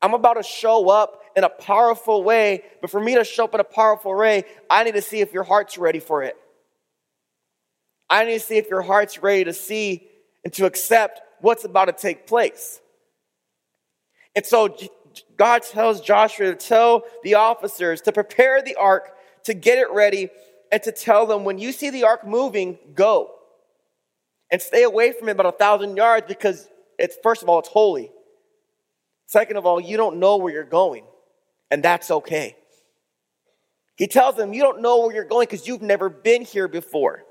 I'm 0.00 0.14
about 0.14 0.34
to 0.34 0.42
show 0.42 0.90
up 0.90 1.22
in 1.36 1.44
a 1.44 1.48
powerful 1.48 2.22
way, 2.22 2.64
but 2.80 2.90
for 2.90 3.00
me 3.00 3.14
to 3.14 3.24
show 3.24 3.44
up 3.44 3.54
in 3.54 3.60
a 3.60 3.64
powerful 3.64 4.14
way, 4.14 4.44
I 4.68 4.84
need 4.84 4.94
to 4.94 5.02
see 5.02 5.20
if 5.20 5.32
your 5.32 5.44
heart's 5.44 5.78
ready 5.78 6.00
for 6.00 6.22
it. 6.22 6.36
I 8.10 8.24
need 8.24 8.34
to 8.34 8.40
see 8.40 8.58
if 8.58 8.68
your 8.68 8.82
heart's 8.82 9.22
ready 9.22 9.44
to 9.44 9.54
see 9.54 10.06
and 10.44 10.52
to 10.54 10.66
accept 10.66 11.20
what's 11.40 11.64
about 11.64 11.86
to 11.86 11.92
take 11.92 12.26
place. 12.26 12.80
And 14.36 14.44
so 14.44 14.76
God 15.36 15.62
tells 15.62 16.00
Joshua 16.00 16.50
to 16.50 16.56
tell 16.56 17.04
the 17.22 17.34
officers 17.34 18.02
to 18.02 18.12
prepare 18.12 18.60
the 18.60 18.74
ark, 18.74 19.14
to 19.44 19.54
get 19.54 19.78
it 19.78 19.90
ready, 19.92 20.28
and 20.72 20.82
to 20.84 20.90
tell 20.90 21.26
them 21.26 21.44
when 21.44 21.58
you 21.58 21.70
see 21.70 21.90
the 21.90 22.04
ark 22.04 22.26
moving, 22.26 22.78
go 22.94 23.30
and 24.50 24.60
stay 24.60 24.82
away 24.82 25.12
from 25.12 25.28
it 25.28 25.32
about 25.32 25.46
a 25.46 25.52
thousand 25.52 25.96
yards 25.96 26.26
because 26.26 26.66
it's 26.98 27.16
first 27.22 27.42
of 27.42 27.48
all 27.48 27.58
it's 27.58 27.68
holy. 27.68 28.10
Second 29.26 29.58
of 29.58 29.66
all 29.66 29.80
you 29.80 29.96
don't 29.98 30.16
know 30.16 30.38
where 30.38 30.52
you're 30.52 30.64
going 30.64 31.04
and 31.70 31.82
that's 31.82 32.10
okay. 32.10 32.56
He 33.96 34.06
tells 34.06 34.34
them 34.36 34.54
you 34.54 34.62
don't 34.62 34.80
know 34.80 35.00
where 35.00 35.14
you're 35.14 35.24
going 35.24 35.46
because 35.46 35.68
you've 35.68 35.82
never 35.82 36.08
been 36.08 36.42
here 36.42 36.66
before. 36.66 37.22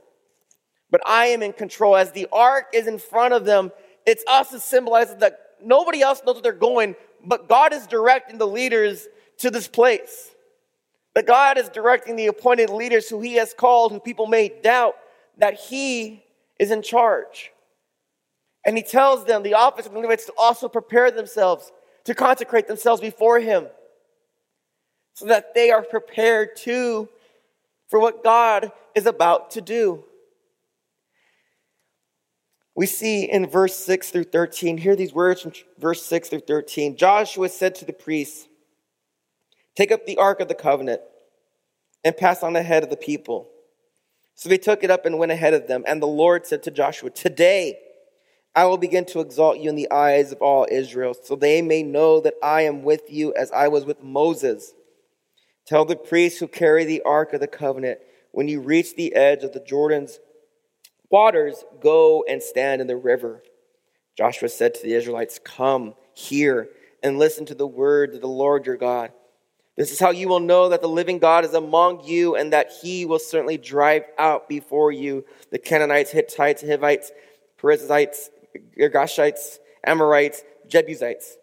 But 0.91 1.01
i 1.07 1.27
am 1.27 1.41
in 1.41 1.53
control. 1.53 1.95
As 1.95 2.11
the 2.11 2.27
ark 2.31 2.67
is 2.73 2.85
in 2.87 2.99
front 2.99 3.33
of 3.33 3.43
them 3.43 3.71
it's 4.05 4.23
us 4.27 4.49
that 4.49 4.61
symbolizes 4.61 5.15
that 5.17 5.39
nobody 5.63 6.01
else 6.01 6.21
knows 6.25 6.35
where 6.35 6.41
they're 6.43 6.53
going 6.53 6.95
but 7.23 7.47
god 7.47 7.73
is 7.73 7.85
directing 7.87 8.37
the 8.37 8.47
leaders 8.47 9.07
to 9.37 9.51
this 9.51 9.67
place 9.67 10.30
that 11.15 11.27
god 11.27 11.57
is 11.57 11.69
directing 11.69 12.15
the 12.15 12.27
appointed 12.27 12.69
leaders 12.69 13.09
who 13.09 13.21
he 13.21 13.35
has 13.35 13.53
called 13.53 13.91
who 13.91 13.99
people 13.99 14.27
may 14.27 14.49
doubt 14.63 14.95
that 15.37 15.55
he 15.55 16.23
is 16.59 16.71
in 16.71 16.81
charge. 16.81 17.51
And 18.65 18.77
he 18.77 18.83
tells 18.83 19.25
them, 19.25 19.41
the 19.41 19.55
office 19.55 19.87
of 19.87 19.93
the 19.93 19.99
Levites, 19.99 20.27
to 20.27 20.33
also 20.37 20.69
prepare 20.69 21.09
themselves, 21.09 21.71
to 22.05 22.13
consecrate 22.13 22.67
themselves 22.67 23.01
before 23.01 23.39
him, 23.39 23.67
so 25.15 25.25
that 25.25 25.55
they 25.55 25.71
are 25.71 25.81
prepared 25.81 26.55
too 26.55 27.09
for 27.89 27.99
what 27.99 28.23
God 28.23 28.71
is 28.93 29.07
about 29.07 29.51
to 29.51 29.61
do. 29.61 30.03
We 32.75 32.85
see 32.85 33.23
in 33.23 33.47
verse 33.47 33.75
6 33.75 34.11
through 34.11 34.25
13, 34.25 34.77
hear 34.77 34.95
these 34.95 35.13
words 35.13 35.41
from 35.41 35.53
verse 35.79 36.03
6 36.03 36.29
through 36.29 36.39
13. 36.41 36.95
Joshua 36.95 37.49
said 37.49 37.73
to 37.75 37.85
the 37.85 37.93
priests, 37.93 38.47
Take 39.75 39.91
up 39.91 40.05
the 40.05 40.17
ark 40.17 40.39
of 40.39 40.47
the 40.47 40.55
covenant 40.55 41.01
and 42.03 42.15
pass 42.15 42.43
on 42.43 42.55
ahead 42.55 42.83
of 42.83 42.89
the 42.89 42.97
people. 42.97 43.49
So 44.35 44.49
they 44.49 44.57
took 44.57 44.83
it 44.83 44.91
up 44.91 45.05
and 45.05 45.19
went 45.19 45.31
ahead 45.31 45.53
of 45.53 45.67
them. 45.67 45.83
And 45.87 46.01
the 46.01 46.07
Lord 46.07 46.45
said 46.45 46.63
to 46.63 46.71
Joshua, 46.71 47.09
Today 47.09 47.77
I 48.53 48.65
will 48.65 48.77
begin 48.77 49.05
to 49.05 49.21
exalt 49.21 49.59
you 49.59 49.69
in 49.69 49.75
the 49.75 49.91
eyes 49.91 50.31
of 50.31 50.41
all 50.41 50.67
Israel, 50.69 51.13
so 51.13 51.35
they 51.35 51.61
may 51.61 51.83
know 51.83 52.19
that 52.19 52.33
I 52.43 52.63
am 52.63 52.83
with 52.83 53.03
you 53.09 53.33
as 53.35 53.51
I 53.51 53.69
was 53.69 53.85
with 53.85 54.03
Moses. 54.03 54.73
Tell 55.65 55.85
the 55.85 55.95
priests 55.95 56.39
who 56.39 56.47
carry 56.47 56.83
the 56.83 57.01
ark 57.03 57.33
of 57.33 57.39
the 57.39 57.47
covenant, 57.47 57.99
when 58.31 58.47
you 58.47 58.59
reach 58.59 58.95
the 58.95 59.13
edge 59.15 59.43
of 59.43 59.53
the 59.53 59.59
Jordan's 59.59 60.19
waters, 61.09 61.63
go 61.81 62.25
and 62.27 62.41
stand 62.41 62.81
in 62.81 62.87
the 62.87 62.97
river. 62.97 63.43
Joshua 64.17 64.49
said 64.49 64.73
to 64.73 64.83
the 64.83 64.93
Israelites, 64.93 65.39
Come 65.43 65.95
here 66.13 66.69
and 67.03 67.19
listen 67.19 67.45
to 67.45 67.55
the 67.55 67.67
word 67.67 68.15
of 68.15 68.21
the 68.21 68.27
Lord 68.27 68.65
your 68.65 68.77
God. 68.77 69.11
This 69.81 69.91
is 69.91 69.99
how 69.99 70.11
you 70.11 70.27
will 70.27 70.39
know 70.39 70.69
that 70.69 70.83
the 70.83 70.87
living 70.87 71.17
God 71.17 71.43
is 71.43 71.55
among 71.55 72.03
you 72.03 72.35
and 72.35 72.53
that 72.53 72.69
he 72.83 73.03
will 73.03 73.17
certainly 73.17 73.57
drive 73.57 74.03
out 74.19 74.47
before 74.47 74.91
you 74.91 75.25
the 75.49 75.57
Canaanites, 75.57 76.11
Hittites, 76.11 76.61
Hivites, 76.61 77.11
Perizzites, 77.57 78.29
Girgashites, 78.77 79.57
Amorites, 79.83 80.43
Jebusites. 80.67 81.35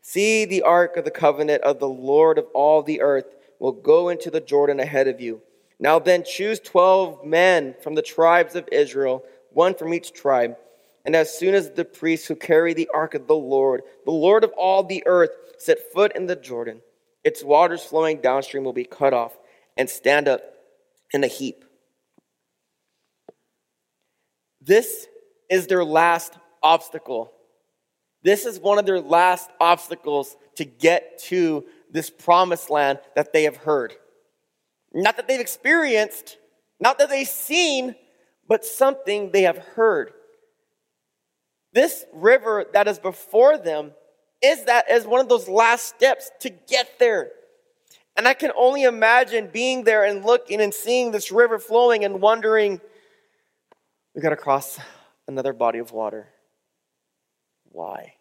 See, 0.00 0.46
the 0.46 0.62
ark 0.62 0.96
of 0.96 1.04
the 1.04 1.10
covenant 1.10 1.64
of 1.64 1.80
the 1.80 1.88
Lord 1.88 2.38
of 2.38 2.46
all 2.54 2.82
the 2.82 3.02
earth 3.02 3.26
will 3.58 3.72
go 3.72 4.08
into 4.08 4.30
the 4.30 4.40
Jordan 4.40 4.80
ahead 4.80 5.06
of 5.06 5.20
you. 5.20 5.42
Now 5.78 5.98
then, 5.98 6.24
choose 6.24 6.60
12 6.60 7.26
men 7.26 7.74
from 7.82 7.94
the 7.94 8.00
tribes 8.00 8.54
of 8.54 8.66
Israel, 8.72 9.22
one 9.50 9.74
from 9.74 9.92
each 9.92 10.14
tribe. 10.14 10.56
And 11.04 11.14
as 11.14 11.38
soon 11.38 11.54
as 11.54 11.68
the 11.68 11.84
priests 11.84 12.26
who 12.26 12.36
carry 12.36 12.72
the 12.72 12.88
ark 12.94 13.12
of 13.12 13.26
the 13.26 13.36
Lord, 13.36 13.82
the 14.06 14.12
Lord 14.12 14.44
of 14.44 14.52
all 14.56 14.82
the 14.82 15.02
earth, 15.04 15.32
set 15.58 15.92
foot 15.92 16.16
in 16.16 16.24
the 16.24 16.36
Jordan, 16.36 16.80
its 17.24 17.42
waters 17.42 17.82
flowing 17.82 18.20
downstream 18.20 18.64
will 18.64 18.72
be 18.72 18.84
cut 18.84 19.14
off 19.14 19.36
and 19.76 19.88
stand 19.88 20.28
up 20.28 20.42
in 21.12 21.24
a 21.24 21.28
heap. 21.28 21.64
This 24.60 25.06
is 25.50 25.66
their 25.66 25.84
last 25.84 26.34
obstacle. 26.62 27.32
This 28.22 28.46
is 28.46 28.60
one 28.60 28.78
of 28.78 28.86
their 28.86 29.00
last 29.00 29.50
obstacles 29.60 30.36
to 30.56 30.64
get 30.64 31.18
to 31.24 31.64
this 31.90 32.10
promised 32.10 32.70
land 32.70 33.00
that 33.16 33.32
they 33.32 33.44
have 33.44 33.56
heard. 33.56 33.94
Not 34.92 35.16
that 35.16 35.26
they've 35.26 35.40
experienced, 35.40 36.38
not 36.78 36.98
that 36.98 37.08
they've 37.08 37.26
seen, 37.26 37.94
but 38.48 38.64
something 38.64 39.30
they 39.30 39.42
have 39.42 39.58
heard. 39.58 40.12
This 41.72 42.04
river 42.12 42.66
that 42.72 42.86
is 42.86 42.98
before 42.98 43.56
them 43.56 43.92
is 44.42 44.64
that 44.64 44.88
as 44.88 45.06
one 45.06 45.20
of 45.20 45.28
those 45.28 45.48
last 45.48 45.86
steps 45.86 46.30
to 46.40 46.50
get 46.50 46.98
there. 46.98 47.30
And 48.16 48.28
I 48.28 48.34
can 48.34 48.52
only 48.56 48.82
imagine 48.82 49.48
being 49.52 49.84
there 49.84 50.04
and 50.04 50.24
looking 50.24 50.60
and 50.60 50.74
seeing 50.74 51.12
this 51.12 51.32
river 51.32 51.58
flowing 51.58 52.04
and 52.04 52.20
wondering, 52.20 52.80
we 54.14 54.20
got 54.20 54.30
to 54.30 54.36
cross 54.36 54.78
another 55.26 55.52
body 55.52 55.78
of 55.78 55.92
water. 55.92 56.28
Why? 57.70 58.14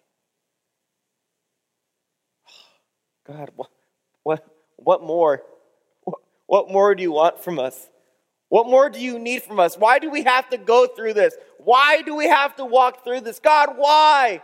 God, 3.27 3.51
what, 3.55 3.69
what, 4.23 4.45
what 4.77 5.03
more? 5.03 5.43
What, 6.03 6.19
what 6.45 6.71
more 6.71 6.95
do 6.95 7.03
you 7.03 7.11
want 7.11 7.43
from 7.43 7.59
us? 7.59 7.89
What 8.47 8.67
more 8.67 8.89
do 8.89 8.99
you 8.99 9.17
need 9.17 9.43
from 9.43 9.59
us? 9.59 9.77
Why 9.77 9.99
do 9.99 10.09
we 10.09 10.23
have 10.23 10.49
to 10.49 10.57
go 10.57 10.85
through 10.85 11.13
this? 11.13 11.35
Why 11.57 12.01
do 12.01 12.15
we 12.15 12.27
have 12.27 12.55
to 12.57 12.65
walk 12.65 13.03
through 13.03 13.21
this? 13.21 13.39
God, 13.39 13.75
why? 13.77 14.41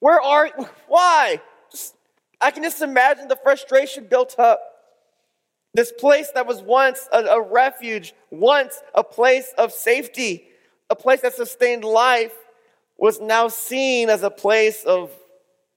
Where 0.00 0.20
are 0.20 0.50
why? 0.88 1.40
Just, 1.70 1.96
I 2.40 2.50
can 2.50 2.62
just 2.62 2.82
imagine 2.82 3.28
the 3.28 3.38
frustration 3.42 4.06
built 4.06 4.38
up. 4.38 4.60
This 5.72 5.92
place 5.92 6.30
that 6.34 6.46
was 6.46 6.62
once 6.62 7.08
a, 7.12 7.24
a 7.24 7.40
refuge, 7.40 8.14
once 8.30 8.80
a 8.94 9.02
place 9.02 9.52
of 9.58 9.72
safety, 9.72 10.44
a 10.88 10.94
place 10.94 11.20
that 11.22 11.34
sustained 11.34 11.84
life, 11.84 12.34
was 12.96 13.20
now 13.20 13.48
seen 13.48 14.08
as 14.08 14.22
a 14.22 14.30
place 14.30 14.84
of 14.84 15.10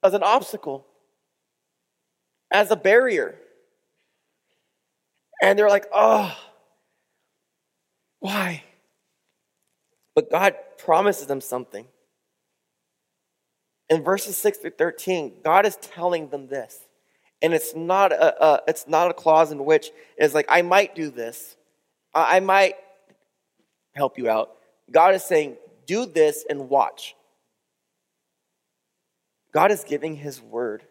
as 0.04 0.14
an 0.14 0.24
obstacle, 0.24 0.86
as 2.52 2.70
a 2.70 2.76
barrier. 2.76 3.36
And 5.42 5.58
they're 5.58 5.70
like, 5.70 5.86
oh, 5.94 6.36
why? 8.20 8.64
But 10.16 10.32
God 10.32 10.56
promises 10.78 11.28
them 11.28 11.42
something. 11.42 11.88
In 13.90 14.04
verses 14.04 14.38
6 14.38 14.60
through 14.60 14.72
13, 14.72 15.34
God 15.44 15.66
is 15.66 15.78
telling 15.78 16.30
them 16.30 16.48
this. 16.48 16.80
And 17.42 17.54
it's 17.54 17.76
not 17.76 18.12
a, 18.12 18.44
a 18.44 18.62
it's 18.68 18.88
not 18.88 19.12
a 19.12 19.14
clause 19.14 19.52
in 19.52 19.64
which 19.64 19.92
it's 20.18 20.34
like, 20.34 20.48
I 20.50 20.62
might 20.62 20.96
do 20.96 21.10
this. 21.10 21.56
I, 22.14 22.38
I 22.38 22.40
might 22.40 22.76
help 23.96 24.18
you 24.18 24.30
out. 24.30 24.52
God 24.92 25.14
is 25.16 25.24
saying, 25.24 25.58
do 25.86 26.06
this 26.06 26.46
and 26.50 26.70
watch. 26.70 27.16
God 29.54 29.72
is 29.72 29.84
giving 29.84 30.16
his 30.16 30.42
word. 30.42 30.84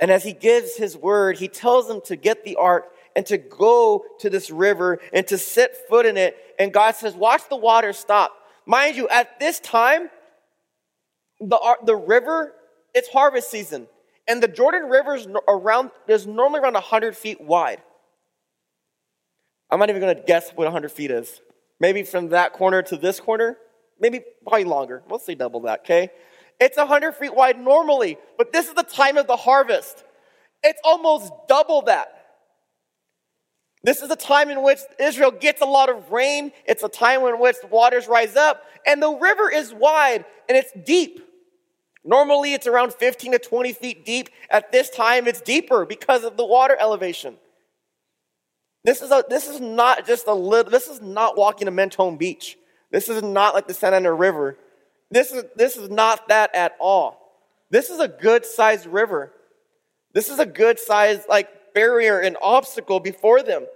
And 0.00 0.10
as 0.10 0.24
he 0.24 0.32
gives 0.32 0.76
his 0.76 0.96
word, 0.96 1.38
he 1.38 1.48
tells 1.48 1.88
them 1.88 2.00
to 2.06 2.16
get 2.16 2.44
the 2.44 2.56
ark 2.56 2.92
and 3.14 3.24
to 3.26 3.38
go 3.38 4.04
to 4.20 4.30
this 4.30 4.50
river 4.50 4.98
and 5.12 5.26
to 5.28 5.38
set 5.38 5.88
foot 5.88 6.06
in 6.06 6.16
it. 6.16 6.36
And 6.58 6.72
God 6.72 6.94
says, 6.96 7.14
Watch 7.14 7.48
the 7.48 7.56
water 7.56 7.92
stop. 7.92 8.32
Mind 8.66 8.96
you, 8.96 9.08
at 9.08 9.38
this 9.38 9.60
time, 9.60 10.10
the, 11.40 11.76
the 11.84 11.96
river, 11.96 12.52
it's 12.94 13.08
harvest 13.08 13.50
season. 13.50 13.88
And 14.26 14.42
the 14.42 14.48
Jordan 14.48 14.84
River 14.84 15.16
is 15.16 15.28
around, 15.48 15.90
is 16.08 16.26
normally 16.26 16.60
around 16.60 16.74
100 16.74 17.16
feet 17.16 17.40
wide. 17.40 17.82
I'm 19.70 19.78
not 19.78 19.90
even 19.90 20.00
going 20.00 20.16
to 20.16 20.22
guess 20.22 20.50
what 20.50 20.64
100 20.64 20.90
feet 20.90 21.10
is. 21.10 21.40
Maybe 21.80 22.02
from 22.04 22.28
that 22.30 22.52
corner 22.52 22.82
to 22.82 22.96
this 22.96 23.20
corner, 23.20 23.58
maybe 24.00 24.20
probably 24.46 24.64
longer. 24.64 25.02
We'll 25.08 25.18
say 25.18 25.34
double 25.34 25.60
that, 25.60 25.80
okay? 25.80 26.10
It's 26.60 26.76
100 26.76 27.16
feet 27.16 27.34
wide 27.34 27.58
normally, 27.58 28.16
but 28.38 28.52
this 28.52 28.68
is 28.68 28.74
the 28.74 28.84
time 28.84 29.16
of 29.16 29.26
the 29.26 29.36
harvest. 29.36 30.04
It's 30.62 30.80
almost 30.84 31.32
double 31.48 31.82
that. 31.82 32.23
This 33.84 34.00
is 34.00 34.10
a 34.10 34.16
time 34.16 34.48
in 34.48 34.62
which 34.62 34.80
Israel 34.98 35.30
gets 35.30 35.60
a 35.60 35.66
lot 35.66 35.90
of 35.90 36.10
rain. 36.10 36.52
It's 36.64 36.82
a 36.82 36.88
time 36.88 37.20
in 37.22 37.38
which 37.38 37.56
the 37.60 37.66
waters 37.66 38.08
rise 38.08 38.34
up, 38.34 38.64
and 38.86 39.00
the 39.00 39.12
river 39.12 39.50
is 39.50 39.74
wide 39.74 40.24
and 40.48 40.56
it's 40.56 40.72
deep. 40.84 41.20
Normally, 42.02 42.52
it's 42.52 42.66
around 42.66 42.92
15 42.92 43.32
to 43.32 43.38
20 43.38 43.72
feet 43.72 44.04
deep. 44.04 44.28
At 44.50 44.72
this 44.72 44.90
time, 44.90 45.26
it's 45.26 45.40
deeper 45.40 45.86
because 45.86 46.24
of 46.24 46.36
the 46.36 46.44
water 46.44 46.76
elevation. 46.78 47.36
This 48.84 49.00
is, 49.00 49.10
a, 49.10 49.24
this 49.28 49.48
is 49.48 49.60
not 49.60 50.06
just 50.06 50.26
a 50.26 50.34
little, 50.34 50.70
this 50.70 50.88
is 50.88 51.00
not 51.00 51.38
walking 51.38 51.64
to 51.64 51.70
Mentone 51.70 52.18
Beach. 52.18 52.58
This 52.90 53.08
is 53.08 53.22
not 53.22 53.54
like 53.54 53.66
the 53.66 53.72
Santa 53.72 53.96
Ana 53.96 54.12
River. 54.12 54.58
This 55.10 55.32
is, 55.32 55.44
this 55.56 55.76
is 55.76 55.88
not 55.88 56.28
that 56.28 56.54
at 56.54 56.76
all. 56.78 57.20
This 57.70 57.88
is 57.88 58.00
a 58.00 58.08
good 58.08 58.44
sized 58.44 58.86
river. 58.86 59.32
This 60.12 60.28
is 60.28 60.38
a 60.38 60.46
good 60.46 60.78
sized 60.78 61.22
like 61.28 61.48
barrier 61.74 62.20
and 62.20 62.36
obstacle 62.40 63.00
before 63.00 63.42
them. 63.42 63.66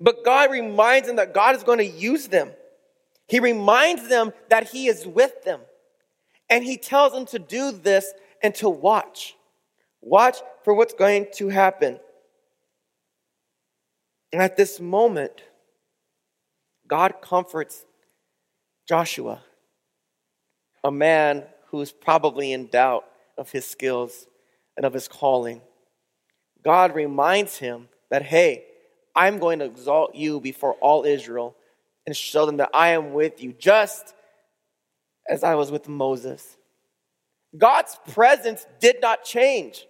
But 0.00 0.24
God 0.24 0.50
reminds 0.50 1.06
them 1.06 1.16
that 1.16 1.34
God 1.34 1.54
is 1.54 1.62
going 1.62 1.78
to 1.78 1.86
use 1.86 2.28
them. 2.28 2.50
He 3.26 3.40
reminds 3.40 4.08
them 4.08 4.32
that 4.48 4.68
He 4.68 4.88
is 4.88 5.06
with 5.06 5.44
them. 5.44 5.60
And 6.48 6.64
He 6.64 6.76
tells 6.76 7.12
them 7.12 7.26
to 7.26 7.38
do 7.38 7.72
this 7.72 8.12
and 8.42 8.54
to 8.56 8.68
watch. 8.68 9.36
Watch 10.00 10.38
for 10.64 10.74
what's 10.74 10.94
going 10.94 11.26
to 11.34 11.48
happen. 11.48 11.98
And 14.32 14.42
at 14.42 14.56
this 14.56 14.78
moment, 14.80 15.42
God 16.86 17.16
comforts 17.20 17.84
Joshua, 18.86 19.42
a 20.82 20.90
man 20.90 21.44
who's 21.70 21.92
probably 21.92 22.52
in 22.52 22.66
doubt 22.68 23.04
of 23.36 23.50
his 23.50 23.66
skills 23.66 24.26
and 24.76 24.86
of 24.86 24.94
his 24.94 25.08
calling. 25.08 25.60
God 26.64 26.94
reminds 26.94 27.58
him 27.58 27.88
that, 28.10 28.22
hey, 28.22 28.64
I'm 29.14 29.38
going 29.38 29.58
to 29.60 29.64
exalt 29.64 30.14
you 30.14 30.40
before 30.40 30.74
all 30.74 31.04
Israel 31.04 31.56
and 32.06 32.16
show 32.16 32.46
them 32.46 32.58
that 32.58 32.70
I 32.72 32.90
am 32.90 33.12
with 33.12 33.42
you, 33.42 33.52
just 33.52 34.14
as 35.28 35.44
I 35.44 35.54
was 35.54 35.70
with 35.70 35.88
Moses. 35.88 36.56
God's 37.56 37.98
presence 38.10 38.66
did 38.80 39.00
not 39.00 39.24
change. 39.24 39.86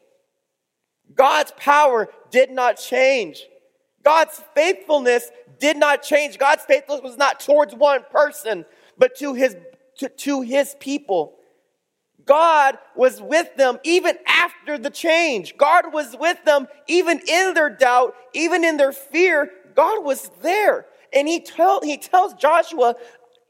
God's 1.15 1.53
power 1.57 2.09
did 2.31 2.51
not 2.51 2.77
change. 2.79 3.47
God's 4.03 4.43
faithfulness 4.55 5.31
did 5.59 5.77
not 5.77 6.03
change. 6.03 6.39
God's 6.39 6.65
faithfulness 6.65 7.03
was 7.03 7.17
not 7.17 7.41
towards 7.41 7.75
one 7.75 8.05
person, 8.11 8.65
but 8.97 9.17
to 9.17 9.35
his, 9.35 9.57
to, 9.99 10.09
to 10.09 10.43
his 10.43 10.77
people. 10.81 11.35
God 12.29 12.77
was 12.95 13.23
with 13.23 13.57
them 13.57 13.79
even 13.85 14.17
after 14.27 14.77
the 14.77 14.91
change. 14.91 15.57
God 15.57 15.95
was 15.95 16.15
with 16.21 16.45
them 16.45 16.69
even 16.87 17.21
in 17.27 17.55
their 17.55 17.71
doubt, 17.71 18.15
even 18.35 18.65
in 18.65 18.77
their 18.77 18.93
fear. 18.93 19.51
God 19.75 20.05
was 20.05 20.31
there. 20.43 20.85
And 21.13 21.27
he, 21.27 21.41
tell, 21.41 21.81
he 21.81 21.97
tells 21.97 22.35
Joshua, 22.35 22.97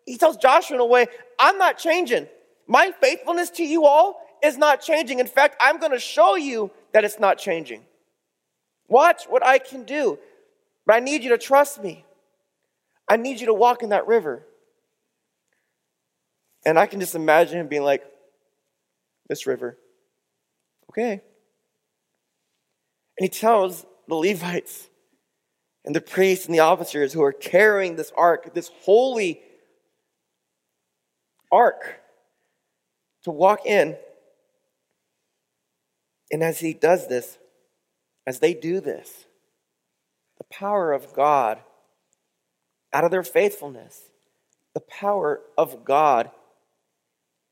he 0.06 0.16
tells 0.16 0.36
Joshua 0.36 0.76
in 0.76 0.80
a 0.80 0.86
way, 0.86 1.08
I'm 1.40 1.58
not 1.58 1.76
changing. 1.76 2.28
My 2.68 2.92
faithfulness 3.00 3.50
to 3.50 3.64
you 3.64 3.84
all 3.84 4.20
is 4.44 4.56
not 4.56 4.80
changing. 4.80 5.18
In 5.18 5.26
fact, 5.26 5.56
I'm 5.60 5.80
going 5.80 5.92
to 5.92 5.98
show 5.98 6.36
you 6.36 6.70
that 6.92 7.04
it's 7.04 7.18
not 7.18 7.36
changing. 7.36 7.84
Watch 8.86 9.24
what 9.24 9.44
I 9.44 9.58
can 9.58 9.82
do. 9.82 10.20
But 10.86 10.94
I 10.96 11.00
need 11.00 11.24
you 11.24 11.30
to 11.30 11.38
trust 11.38 11.82
me. 11.82 12.04
I 13.08 13.16
need 13.16 13.40
you 13.40 13.46
to 13.46 13.54
walk 13.54 13.82
in 13.82 13.88
that 13.88 14.06
river. 14.06 14.46
And 16.64 16.78
I 16.78 16.86
can 16.86 17.00
just 17.00 17.16
imagine 17.16 17.58
him 17.58 17.66
being 17.66 17.82
like, 17.82 18.04
this 19.28 19.46
river. 19.46 19.78
Okay. 20.90 21.12
And 23.18 23.24
he 23.24 23.28
tells 23.28 23.84
the 24.06 24.14
Levites 24.14 24.88
and 25.84 25.94
the 25.94 26.00
priests 26.00 26.46
and 26.46 26.54
the 26.54 26.60
officers 26.60 27.12
who 27.12 27.22
are 27.22 27.32
carrying 27.32 27.96
this 27.96 28.12
ark, 28.16 28.54
this 28.54 28.70
holy 28.82 29.40
ark, 31.50 32.00
to 33.24 33.30
walk 33.30 33.66
in. 33.66 33.96
And 36.30 36.42
as 36.42 36.60
he 36.60 36.74
does 36.74 37.08
this, 37.08 37.38
as 38.26 38.38
they 38.38 38.54
do 38.54 38.80
this, 38.80 39.26
the 40.36 40.44
power 40.44 40.92
of 40.92 41.12
God, 41.14 41.58
out 42.92 43.04
of 43.04 43.10
their 43.10 43.22
faithfulness, 43.22 44.00
the 44.74 44.80
power 44.80 45.40
of 45.56 45.84
God 45.84 46.30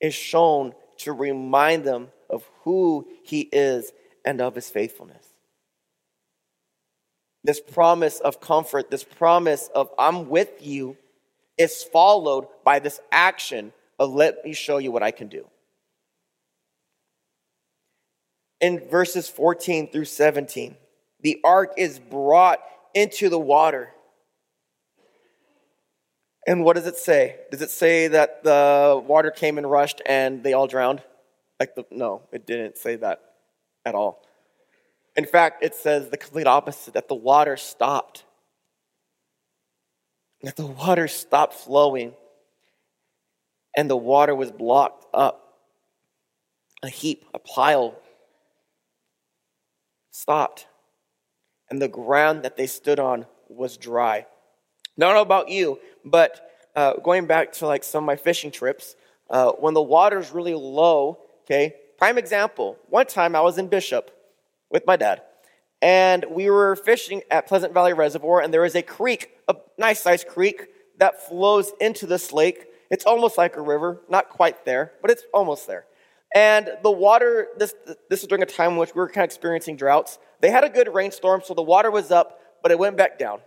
is 0.00 0.14
shown 0.14 0.74
to 0.98 1.12
remind 1.12 1.84
them 1.84 2.08
of 2.28 2.48
who 2.62 3.06
he 3.22 3.42
is 3.52 3.92
and 4.24 4.40
of 4.40 4.54
his 4.54 4.68
faithfulness. 4.68 5.24
This 7.44 7.60
promise 7.60 8.18
of 8.18 8.40
comfort, 8.40 8.90
this 8.90 9.04
promise 9.04 9.70
of 9.74 9.90
I'm 9.98 10.28
with 10.28 10.66
you, 10.66 10.96
is 11.56 11.84
followed 11.84 12.48
by 12.64 12.80
this 12.80 13.00
action 13.12 13.72
of 13.98 14.12
let 14.12 14.44
me 14.44 14.52
show 14.52 14.78
you 14.78 14.90
what 14.90 15.02
I 15.02 15.10
can 15.10 15.28
do. 15.28 15.46
In 18.60 18.88
verses 18.88 19.28
14 19.28 19.90
through 19.90 20.06
17, 20.06 20.76
the 21.20 21.40
ark 21.44 21.74
is 21.76 21.98
brought 21.98 22.60
into 22.94 23.28
the 23.28 23.38
water. 23.38 23.90
And 26.46 26.62
what 26.64 26.76
does 26.76 26.86
it 26.86 26.96
say? 26.96 27.36
Does 27.50 27.60
it 27.60 27.70
say 27.70 28.08
that 28.08 28.44
the 28.44 29.02
water 29.04 29.30
came 29.30 29.58
and 29.58 29.68
rushed 29.68 30.00
and 30.06 30.44
they 30.44 30.52
all 30.52 30.68
drowned? 30.68 31.02
Like 31.58 31.74
the, 31.74 31.84
no, 31.90 32.22
it 32.32 32.46
didn't 32.46 32.78
say 32.78 32.96
that. 32.96 33.20
at 33.84 33.94
all. 33.94 34.22
In 35.16 35.24
fact, 35.24 35.64
it 35.64 35.74
says 35.74 36.10
the 36.10 36.18
complete 36.18 36.46
opposite 36.46 36.94
that 36.94 37.08
the 37.08 37.14
water 37.14 37.56
stopped. 37.56 38.24
That 40.42 40.56
the 40.56 40.66
water 40.66 41.08
stopped 41.08 41.54
flowing 41.54 42.12
and 43.76 43.88
the 43.88 43.96
water 43.96 44.34
was 44.34 44.52
blocked 44.52 45.06
up. 45.14 45.42
A 46.82 46.88
heap, 46.88 47.24
a 47.32 47.38
pile 47.38 47.94
stopped. 50.10 50.66
And 51.70 51.80
the 51.80 51.88
ground 51.88 52.42
that 52.42 52.56
they 52.56 52.66
stood 52.66 53.00
on 53.00 53.26
was 53.48 53.76
dry. 53.76 54.26
Don't 54.98 55.14
know 55.14 55.22
about 55.22 55.48
you, 55.50 55.78
but 56.04 56.50
uh, 56.74 56.94
going 57.02 57.26
back 57.26 57.52
to 57.54 57.66
like 57.66 57.84
some 57.84 58.04
of 58.04 58.06
my 58.06 58.16
fishing 58.16 58.50
trips, 58.50 58.96
uh, 59.28 59.52
when 59.52 59.74
the 59.74 59.82
water's 59.82 60.30
really 60.30 60.54
low, 60.54 61.18
okay, 61.44 61.74
prime 61.98 62.16
example, 62.18 62.78
one 62.88 63.06
time 63.06 63.36
I 63.36 63.40
was 63.40 63.58
in 63.58 63.68
Bishop 63.68 64.10
with 64.70 64.86
my 64.86 64.96
dad, 64.96 65.22
and 65.82 66.24
we 66.30 66.48
were 66.48 66.76
fishing 66.76 67.22
at 67.30 67.46
Pleasant 67.46 67.74
Valley 67.74 67.92
Reservoir, 67.92 68.40
and 68.40 68.52
there 68.52 68.64
is 68.64 68.74
a 68.74 68.82
creek, 68.82 69.30
a 69.48 69.56
nice 69.78 70.02
sized 70.02 70.28
creek, 70.28 70.68
that 70.98 71.26
flows 71.28 71.72
into 71.80 72.06
this 72.06 72.32
lake. 72.32 72.66
It's 72.90 73.04
almost 73.04 73.36
like 73.36 73.56
a 73.56 73.60
river, 73.60 74.00
not 74.08 74.30
quite 74.30 74.64
there, 74.64 74.92
but 75.02 75.10
it's 75.10 75.24
almost 75.34 75.66
there. 75.66 75.84
And 76.34 76.70
the 76.82 76.90
water, 76.90 77.48
this, 77.58 77.74
this 78.08 78.22
is 78.22 78.28
during 78.28 78.42
a 78.42 78.46
time 78.46 78.72
in 78.72 78.76
which 78.78 78.94
we 78.94 79.00
were 79.00 79.08
kind 79.08 79.24
of 79.24 79.28
experiencing 79.28 79.76
droughts. 79.76 80.18
They 80.40 80.50
had 80.50 80.64
a 80.64 80.70
good 80.70 80.92
rainstorm, 80.92 81.42
so 81.44 81.52
the 81.54 81.62
water 81.62 81.90
was 81.90 82.10
up, 82.10 82.40
but 82.62 82.72
it 82.72 82.78
went 82.78 82.96
back 82.96 83.18
down. 83.18 83.40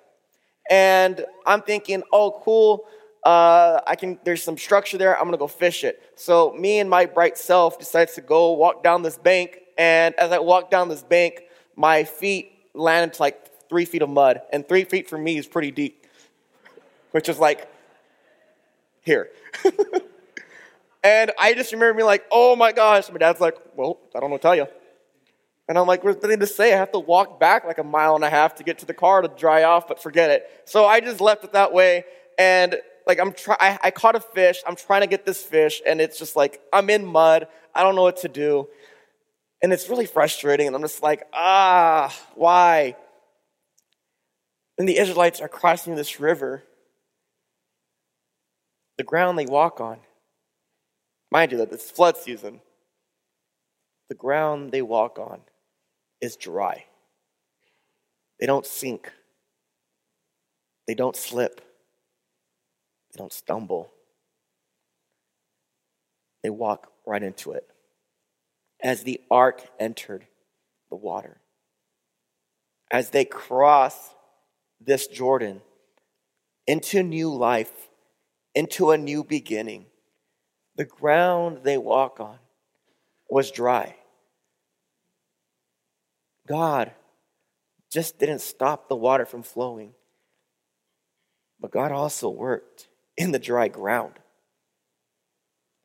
And 0.70 1.26
I'm 1.46 1.62
thinking, 1.62 2.04
oh, 2.12 2.40
cool. 2.44 2.86
Uh, 3.24 3.82
I 3.86 3.96
can. 3.96 4.18
There's 4.24 4.42
some 4.42 4.58
structure 4.58 4.98
there. 4.98 5.18
I'm 5.18 5.26
gonna 5.26 5.38
go 5.38 5.48
fish 5.48 5.84
it. 5.84 6.02
So 6.16 6.54
me 6.54 6.80
and 6.80 6.90
my 6.90 7.06
bright 7.06 7.38
self 7.38 7.78
decides 7.78 8.16
to 8.16 8.22
go 8.22 8.54
walk 8.54 8.82
down 8.82 9.02
this 9.02 9.18
bank. 9.18 9.60
And 9.78 10.16
as 10.16 10.32
I 10.32 10.40
walk 10.40 10.72
down 10.72 10.88
this 10.88 11.04
bank, 11.04 11.44
my 11.76 12.06
feet 12.06 12.54
land 12.74 13.12
into 13.12 13.22
like 13.22 13.50
three 13.68 13.86
feet 13.86 14.02
of 14.02 14.10
mud, 14.10 14.42
and 14.54 14.68
three 14.68 14.86
feet 14.86 15.10
for 15.10 15.18
me 15.18 15.38
is 15.38 15.48
pretty 15.48 15.72
deep, 15.72 16.06
which 17.12 17.28
is 17.28 17.40
like 17.40 17.68
here. 19.02 19.30
and 21.04 21.32
I 21.38 21.54
just 21.54 21.74
remember 21.74 21.96
being 21.96 22.06
like, 22.06 22.26
"Oh 22.32 22.56
my 22.56 22.72
gosh!" 22.72 23.12
My 23.12 23.18
dad's 23.18 23.42
like, 23.42 23.58
"Well, 23.76 24.00
I 24.16 24.22
don't 24.22 24.30
know 24.30 24.38
to 24.38 24.42
tell 24.42 24.56
you." 24.56 24.68
And 25.70 25.78
I'm 25.78 25.86
like, 25.86 26.02
there's 26.02 26.16
nothing 26.16 26.40
to 26.40 26.48
say. 26.48 26.74
I 26.74 26.78
have 26.78 26.92
to 26.94 27.00
walk 27.00 27.40
back 27.40 27.64
like 27.64 27.78
a 27.78 27.84
mile 27.84 28.16
and 28.16 28.24
a 28.24 28.30
half 28.30 28.56
to 28.56 28.64
get 28.64 28.80
to 28.80 28.88
the 28.88 28.94
car 28.94 29.22
to 29.22 29.28
dry 29.28 29.64
off, 29.64 29.88
but 29.88 30.02
forget 30.02 30.32
it. 30.32 30.50
So 30.66 30.88
I 30.88 31.00
just 31.00 31.22
left 31.22 31.44
it 31.44 31.54
that 31.54 31.72
way. 31.72 32.06
And 32.40 32.76
like 33.06 33.20
I'm 33.20 33.34
try 33.34 33.56
I, 33.60 33.78
I 33.84 33.92
caught 33.92 34.16
a 34.16 34.20
fish. 34.20 34.64
I'm 34.66 34.76
trying 34.76 35.02
to 35.02 35.08
get 35.08 35.28
this 35.28 35.44
fish, 35.44 35.80
and 35.86 36.02
it's 36.02 36.18
just 36.18 36.36
like 36.36 36.60
I'm 36.74 36.90
in 36.90 37.06
mud. 37.06 37.48
I 37.76 37.84
don't 37.84 37.96
know 37.96 38.02
what 38.02 38.18
to 38.22 38.28
do. 38.28 38.68
And 39.62 39.72
it's 39.72 39.90
really 39.90 40.08
frustrating. 40.08 40.66
And 40.66 40.76
I'm 40.76 40.82
just 40.82 41.04
like, 41.04 41.28
ah, 41.34 42.16
why? 42.34 42.96
And 44.80 44.90
the 44.90 44.98
Israelites 44.98 45.40
are 45.40 45.50
crossing 45.50 45.96
this 45.96 46.20
river. 46.20 46.64
The 48.98 49.04
ground 49.04 49.38
they 49.38 49.46
walk 49.46 49.80
on, 49.80 50.00
mind 51.32 51.52
you, 51.52 51.60
that 51.60 51.72
it's 51.72 51.92
flood 51.92 52.18
season. 52.18 52.62
The 54.08 54.16
ground 54.16 54.72
they 54.72 54.82
walk 54.82 55.20
on 55.20 55.42
is 56.22 56.36
dry. 56.36 56.86
They 58.40 58.46
don't 58.46 58.66
sink. 58.66 59.12
They 60.88 60.94
don't 60.94 61.16
slip. 61.16 61.62
They 63.12 63.18
don't 63.18 63.34
stumble. 63.34 63.92
They 66.44 66.50
walk 66.50 66.92
right 67.06 67.22
into 67.22 67.52
it. 67.52 67.68
As 68.82 69.04
the 69.04 69.22
ark 69.30 69.62
entered 69.80 70.26
the 70.90 70.96
water, 70.96 71.42
as 72.92 73.10
they 73.10 73.26
cross 73.26 74.16
this 74.80 75.08
Jordan 75.08 75.62
into 76.66 77.04
new 77.04 77.34
life, 77.34 77.90
into 78.56 78.92
a 78.92 78.98
new 78.98 79.24
beginning, 79.24 79.86
the 80.76 80.86
ground 80.86 81.60
they 81.64 81.78
walk 81.78 82.20
on 82.20 82.40
was 83.30 83.52
dry. 83.52 83.96
God 86.50 86.92
just 87.92 88.18
didn't 88.20 88.42
stop 88.42 88.90
the 88.90 88.96
water 88.96 89.26
from 89.26 89.44
flowing, 89.44 89.94
but 91.60 91.72
God 91.72 91.92
also 91.92 92.30
worked 92.30 92.88
in 93.16 93.32
the 93.32 93.40
dry 93.40 93.68
ground. 93.68 94.14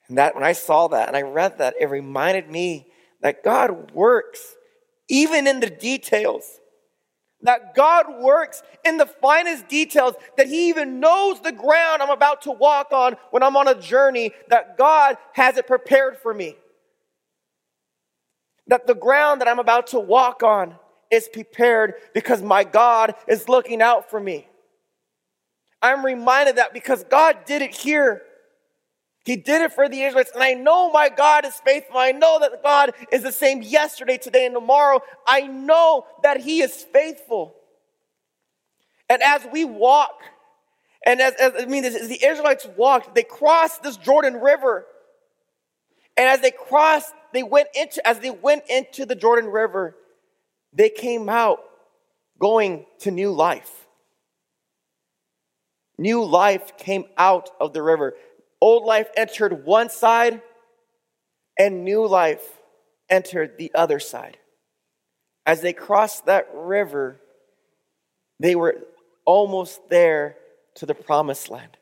And 0.08 0.18
that 0.18 0.34
when 0.34 0.44
I 0.44 0.52
saw 0.52 0.88
that 0.88 1.08
and 1.08 1.16
I 1.16 1.22
read 1.22 1.58
that, 1.58 1.74
it 1.80 1.86
reminded 1.86 2.50
me 2.50 2.86
that 3.20 3.44
God 3.44 3.92
works 3.92 4.56
even 5.08 5.46
in 5.46 5.60
the 5.60 5.70
details. 5.70 6.60
That 7.42 7.74
God 7.74 8.22
works 8.22 8.62
in 8.84 8.96
the 8.96 9.06
finest 9.06 9.68
details, 9.68 10.14
that 10.38 10.46
He 10.46 10.70
even 10.70 10.98
knows 10.98 11.40
the 11.40 11.52
ground 11.52 12.00
I'm 12.00 12.10
about 12.10 12.42
to 12.42 12.50
walk 12.50 12.92
on 12.92 13.16
when 13.30 13.42
I'm 13.42 13.56
on 13.56 13.68
a 13.68 13.74
journey, 13.74 14.32
that 14.48 14.78
God 14.78 15.16
has 15.32 15.58
it 15.58 15.66
prepared 15.66 16.18
for 16.18 16.32
me. 16.32 16.56
That 18.68 18.86
the 18.86 18.94
ground 18.94 19.40
that 19.40 19.48
I'm 19.48 19.58
about 19.58 19.88
to 19.88 20.00
walk 20.00 20.42
on 20.42 20.76
is 21.10 21.28
prepared 21.32 21.94
because 22.14 22.42
my 22.42 22.64
God 22.64 23.14
is 23.28 23.48
looking 23.48 23.82
out 23.82 24.10
for 24.10 24.18
me. 24.18 24.48
I'm 25.82 26.04
reminded 26.04 26.56
that 26.56 26.72
because 26.72 27.04
God 27.04 27.44
did 27.44 27.60
it 27.60 27.74
here. 27.74 28.22
He 29.24 29.36
did 29.36 29.62
it 29.62 29.72
for 29.72 29.88
the 29.88 30.02
Israelites. 30.02 30.32
And 30.34 30.42
I 30.42 30.52
know 30.52 30.90
my 30.90 31.08
God 31.08 31.44
is 31.44 31.54
faithful. 31.56 31.98
I 31.98 32.12
know 32.12 32.38
that 32.40 32.62
God 32.62 32.92
is 33.10 33.22
the 33.22 33.32
same 33.32 33.62
yesterday, 33.62 34.18
today, 34.18 34.46
and 34.46 34.54
tomorrow. 34.54 35.00
I 35.26 35.42
know 35.42 36.06
that 36.22 36.40
He 36.40 36.60
is 36.60 36.72
faithful. 36.92 37.54
And 39.08 39.22
as 39.22 39.46
we 39.52 39.64
walk, 39.64 40.20
and 41.06 41.20
as, 41.20 41.34
as 41.34 41.52
I 41.58 41.66
mean, 41.66 41.84
as 41.84 42.08
the 42.08 42.24
Israelites 42.24 42.66
walked, 42.76 43.14
they 43.14 43.22
crossed 43.22 43.82
this 43.82 43.96
Jordan 43.96 44.34
River. 44.34 44.86
And 46.16 46.28
as 46.28 46.40
they 46.40 46.50
crossed, 46.50 47.12
they 47.32 47.42
went 47.42 47.68
into, 47.74 48.06
as 48.06 48.20
they 48.20 48.30
went 48.30 48.64
into 48.68 49.04
the 49.04 49.16
Jordan 49.16 49.50
River, 49.50 49.96
they 50.72 50.88
came 50.88 51.28
out 51.28 51.60
going 52.38 52.86
to 53.00 53.10
new 53.10 53.32
life. 53.32 53.86
New 55.98 56.24
life 56.24 56.76
came 56.76 57.04
out 57.16 57.50
of 57.60 57.72
the 57.72 57.82
river. 57.82 58.14
Old 58.60 58.84
life 58.84 59.08
entered 59.16 59.64
one 59.64 59.90
side, 59.90 60.40
and 61.58 61.84
new 61.84 62.06
life 62.06 62.58
entered 63.08 63.58
the 63.58 63.70
other 63.74 64.00
side. 64.00 64.38
As 65.46 65.60
they 65.60 65.72
crossed 65.72 66.26
that 66.26 66.48
river, 66.54 67.20
they 68.40 68.54
were 68.54 68.78
almost 69.24 69.88
there 69.88 70.36
to 70.76 70.86
the 70.86 70.94
promised 70.94 71.50
land. 71.50 71.76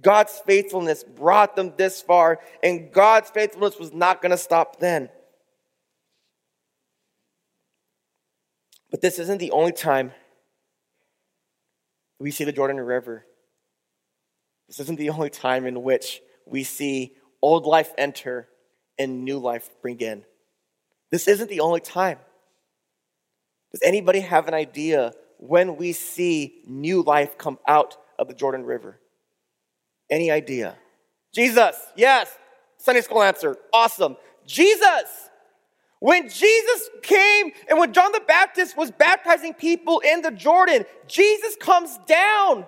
God's 0.00 0.38
faithfulness 0.46 1.04
brought 1.04 1.56
them 1.56 1.72
this 1.76 2.02
far, 2.02 2.40
and 2.62 2.92
God's 2.92 3.30
faithfulness 3.30 3.78
was 3.78 3.92
not 3.92 4.20
going 4.20 4.30
to 4.30 4.38
stop 4.38 4.78
then. 4.78 5.08
But 8.90 9.00
this 9.00 9.18
isn't 9.18 9.38
the 9.38 9.50
only 9.50 9.72
time 9.72 10.12
we 12.18 12.30
see 12.30 12.44
the 12.44 12.52
Jordan 12.52 12.78
River. 12.80 13.26
This 14.68 14.80
isn't 14.80 14.98
the 14.98 15.10
only 15.10 15.30
time 15.30 15.66
in 15.66 15.82
which 15.82 16.20
we 16.44 16.64
see 16.64 17.14
old 17.42 17.66
life 17.66 17.92
enter 17.98 18.48
and 18.98 19.24
new 19.24 19.38
life 19.38 19.68
bring 19.82 20.00
in. 20.00 20.24
This 21.10 21.28
isn't 21.28 21.48
the 21.48 21.60
only 21.60 21.80
time. 21.80 22.18
Does 23.72 23.82
anybody 23.82 24.20
have 24.20 24.48
an 24.48 24.54
idea 24.54 25.12
when 25.38 25.76
we 25.76 25.92
see 25.92 26.62
new 26.66 27.02
life 27.02 27.36
come 27.36 27.58
out 27.66 27.96
of 28.18 28.28
the 28.28 28.34
Jordan 28.34 28.64
River? 28.64 29.00
Any 30.10 30.30
idea? 30.30 30.76
Jesus, 31.32 31.76
yes. 31.96 32.30
Sunday 32.78 33.00
school 33.00 33.22
answer. 33.22 33.56
Awesome. 33.72 34.16
Jesus. 34.46 35.30
When 35.98 36.28
Jesus 36.28 36.90
came 37.02 37.52
and 37.68 37.78
when 37.78 37.92
John 37.92 38.12
the 38.12 38.22
Baptist 38.26 38.76
was 38.76 38.90
baptizing 38.90 39.54
people 39.54 40.00
in 40.00 40.22
the 40.22 40.30
Jordan, 40.30 40.84
Jesus 41.08 41.56
comes 41.56 41.98
down 42.06 42.66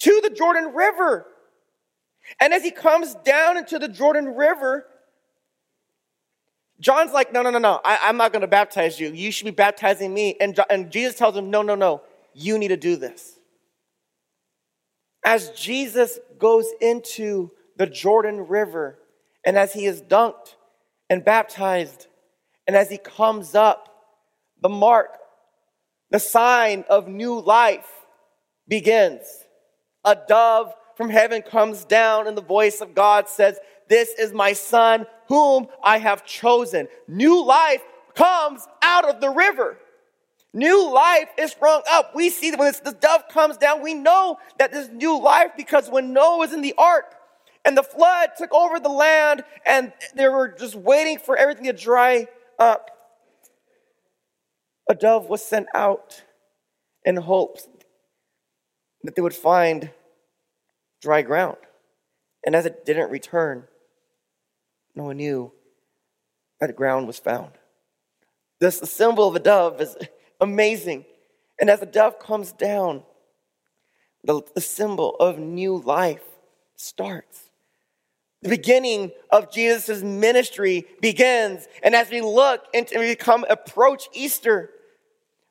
to 0.00 0.20
the 0.22 0.30
Jordan 0.30 0.72
River. 0.74 1.26
And 2.38 2.54
as 2.54 2.62
he 2.62 2.70
comes 2.70 3.14
down 3.24 3.56
into 3.56 3.78
the 3.78 3.88
Jordan 3.88 4.36
River, 4.36 4.86
John's 6.80 7.12
like, 7.12 7.32
no, 7.32 7.42
no, 7.42 7.50
no, 7.50 7.58
no, 7.58 7.80
I, 7.84 8.08
am 8.08 8.16
not 8.16 8.32
going 8.32 8.42
to 8.42 8.48
baptize 8.48 8.98
you. 8.98 9.10
You 9.12 9.30
should 9.30 9.44
be 9.44 9.50
baptizing 9.50 10.14
me. 10.14 10.36
And, 10.40 10.58
and 10.70 10.90
Jesus 10.90 11.16
tells 11.16 11.36
him, 11.36 11.50
no, 11.50 11.62
no, 11.62 11.74
no, 11.74 12.02
you 12.32 12.56
need 12.56 12.68
to 12.68 12.76
do 12.76 12.96
this. 12.96 13.38
As 15.24 15.50
Jesus 15.50 16.18
goes 16.38 16.66
into 16.80 17.50
the 17.76 17.86
Jordan 17.86 18.46
River 18.48 18.98
and 19.44 19.56
as 19.56 19.72
he 19.72 19.86
is 19.86 20.02
dunked 20.02 20.56
and 21.08 21.24
baptized, 21.24 22.06
and 22.66 22.76
as 22.76 22.90
he 22.90 22.98
comes 22.98 23.54
up, 23.54 23.88
the 24.62 24.68
mark, 24.68 25.16
the 26.10 26.18
sign 26.18 26.84
of 26.88 27.08
new 27.08 27.40
life 27.40 27.88
begins. 28.68 29.22
A 30.04 30.16
dove 30.28 30.72
from 30.96 31.10
heaven 31.10 31.42
comes 31.42 31.84
down, 31.84 32.26
and 32.26 32.36
the 32.36 32.42
voice 32.42 32.80
of 32.80 32.94
God 32.94 33.28
says, 33.28 33.58
This 33.88 34.10
is 34.18 34.32
my 34.32 34.52
son 34.52 35.06
whom 35.28 35.68
I 35.82 35.98
have 35.98 36.24
chosen. 36.24 36.88
New 37.08 37.44
life 37.44 37.82
comes 38.14 38.66
out 38.82 39.08
of 39.08 39.20
the 39.20 39.30
river. 39.30 39.78
New 40.52 40.92
life 40.92 41.28
is 41.38 41.52
sprung 41.52 41.82
up. 41.90 42.14
We 42.14 42.28
see 42.28 42.50
that 42.50 42.58
when 42.58 42.72
this, 42.72 42.94
dove 42.94 43.28
comes 43.28 43.56
down, 43.56 43.82
we 43.82 43.94
know 43.94 44.38
that 44.58 44.72
this 44.72 44.88
new 44.88 45.20
life 45.20 45.52
because 45.56 45.88
when 45.88 46.12
Noah 46.12 46.38
was 46.38 46.52
in 46.52 46.60
the 46.60 46.74
ark 46.76 47.14
and 47.64 47.76
the 47.76 47.82
flood 47.82 48.30
took 48.36 48.52
over 48.52 48.80
the 48.80 48.88
land 48.88 49.44
and 49.64 49.92
they 50.14 50.28
were 50.28 50.48
just 50.48 50.74
waiting 50.74 51.18
for 51.18 51.36
everything 51.36 51.64
to 51.64 51.72
dry 51.72 52.26
up, 52.58 52.90
a 54.88 54.94
dove 54.94 55.28
was 55.28 55.44
sent 55.44 55.68
out 55.72 56.24
in 57.04 57.16
hopes 57.16 57.68
that 59.04 59.14
they 59.14 59.22
would 59.22 59.34
find 59.34 59.90
dry 61.00 61.22
ground. 61.22 61.58
And 62.44 62.56
as 62.56 62.66
it 62.66 62.84
didn't 62.84 63.10
return, 63.10 63.64
no 64.96 65.04
one 65.04 65.18
knew 65.18 65.52
that 66.58 66.74
ground 66.74 67.06
was 67.06 67.20
found. 67.20 67.52
This 68.58 68.80
the 68.80 68.86
symbol 68.86 69.28
of 69.28 69.36
a 69.36 69.38
dove 69.38 69.80
is 69.80 69.96
amazing. 70.40 71.04
And 71.60 71.68
as 71.68 71.80
the 71.80 71.86
dove 71.86 72.18
comes 72.18 72.52
down, 72.52 73.02
the, 74.24 74.42
the 74.54 74.60
symbol 74.60 75.16
of 75.16 75.38
new 75.38 75.78
life 75.78 76.24
starts. 76.76 77.50
The 78.42 78.48
beginning 78.48 79.12
of 79.30 79.52
Jesus' 79.52 80.02
ministry 80.02 80.86
begins. 81.00 81.68
And 81.82 81.94
as 81.94 82.10
we 82.10 82.22
look 82.22 82.64
and 82.72 82.88
we 82.96 83.14
come 83.14 83.44
approach 83.50 84.08
Easter, 84.14 84.70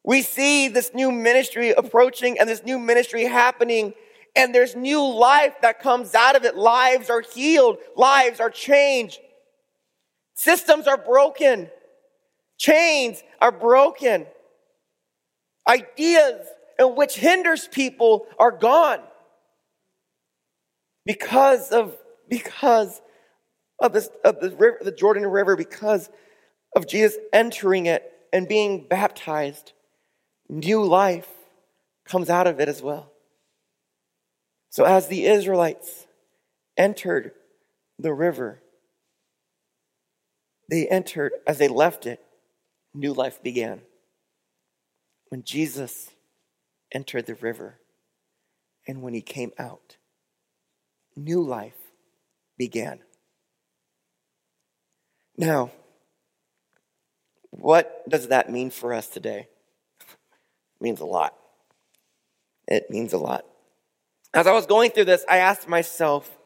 we 0.04 0.24
see 0.24 0.70
this 0.70 0.92
new 0.94 1.12
ministry 1.12 1.70
approaching 1.72 2.40
and 2.40 2.50
this 2.50 2.64
new 2.64 2.80
ministry 2.80 3.26
happening. 3.26 3.94
And 4.36 4.56
there's 4.56 4.76
new 4.76 5.06
life 5.06 5.54
that 5.62 5.82
comes 5.82 6.16
out 6.16 6.36
of 6.36 6.46
it. 6.46 6.56
Lives 6.56 7.10
are 7.10 7.22
healed. 7.22 7.78
Lives 7.96 8.40
are 8.40 8.50
changed. 8.50 9.20
Systems 10.34 10.88
are 10.88 10.98
broken. 10.98 11.70
Chains 12.58 13.22
are 13.42 13.52
broken. 13.52 14.26
Ideas 15.70 16.48
in 16.80 16.96
which 16.96 17.16
hinders 17.16 17.68
people 17.68 18.26
are 18.40 18.52
gone 18.52 19.02
because 21.06 21.70
of 21.70 21.96
because 22.28 23.00
of 23.80 23.94
this 23.94 24.10
of 24.26 24.40
the 24.40 24.50
river, 24.50 24.80
the 24.82 24.92
Jordan 24.92 25.28
River, 25.28 25.56
because 25.56 26.10
of 26.76 26.88
Jesus 26.88 27.18
entering 27.32 27.86
it 27.86 28.12
and 28.34 28.48
being 28.48 28.88
baptized. 28.90 29.74
New 30.50 30.84
life 30.84 31.30
comes 32.06 32.32
out 32.32 32.48
of 32.48 32.60
it 32.60 32.68
as 32.68 32.82
well. 32.82 33.12
So 34.72 34.86
as 34.86 35.08
the 35.08 35.28
Israelites 35.28 36.08
entered 36.78 37.34
the 38.00 38.14
river, 38.14 38.62
they 40.70 40.88
entered, 40.88 41.34
as 41.46 41.60
they 41.60 41.68
left 41.68 42.08
it, 42.08 42.24
new 42.94 43.14
life 43.14 43.42
began. 43.44 43.82
When 45.30 45.44
Jesus 45.44 46.10
entered 46.92 47.28
the 47.28 47.36
river 47.36 47.80
and 48.88 49.02
when 49.02 49.14
he 49.14 49.22
came 49.22 49.52
out, 49.58 49.98
new 51.16 51.42
life 51.42 51.78
began. 52.58 53.00
Now, 55.38 55.72
what 57.52 58.08
does 58.10 58.28
that 58.28 58.52
mean 58.52 58.72
for 58.72 58.94
us 58.94 59.08
today? 59.08 59.48
It 60.00 60.82
means 60.82 61.00
a 61.00 61.06
lot. 61.06 61.36
It 62.68 62.90
means 62.90 63.14
a 63.14 63.18
lot. 63.18 63.46
As 64.34 64.48
I 64.48 64.52
was 64.52 64.66
going 64.66 64.92
through 64.92 65.06
this, 65.06 65.26
I 65.30 65.38
asked 65.38 65.68
myself, 65.68 66.38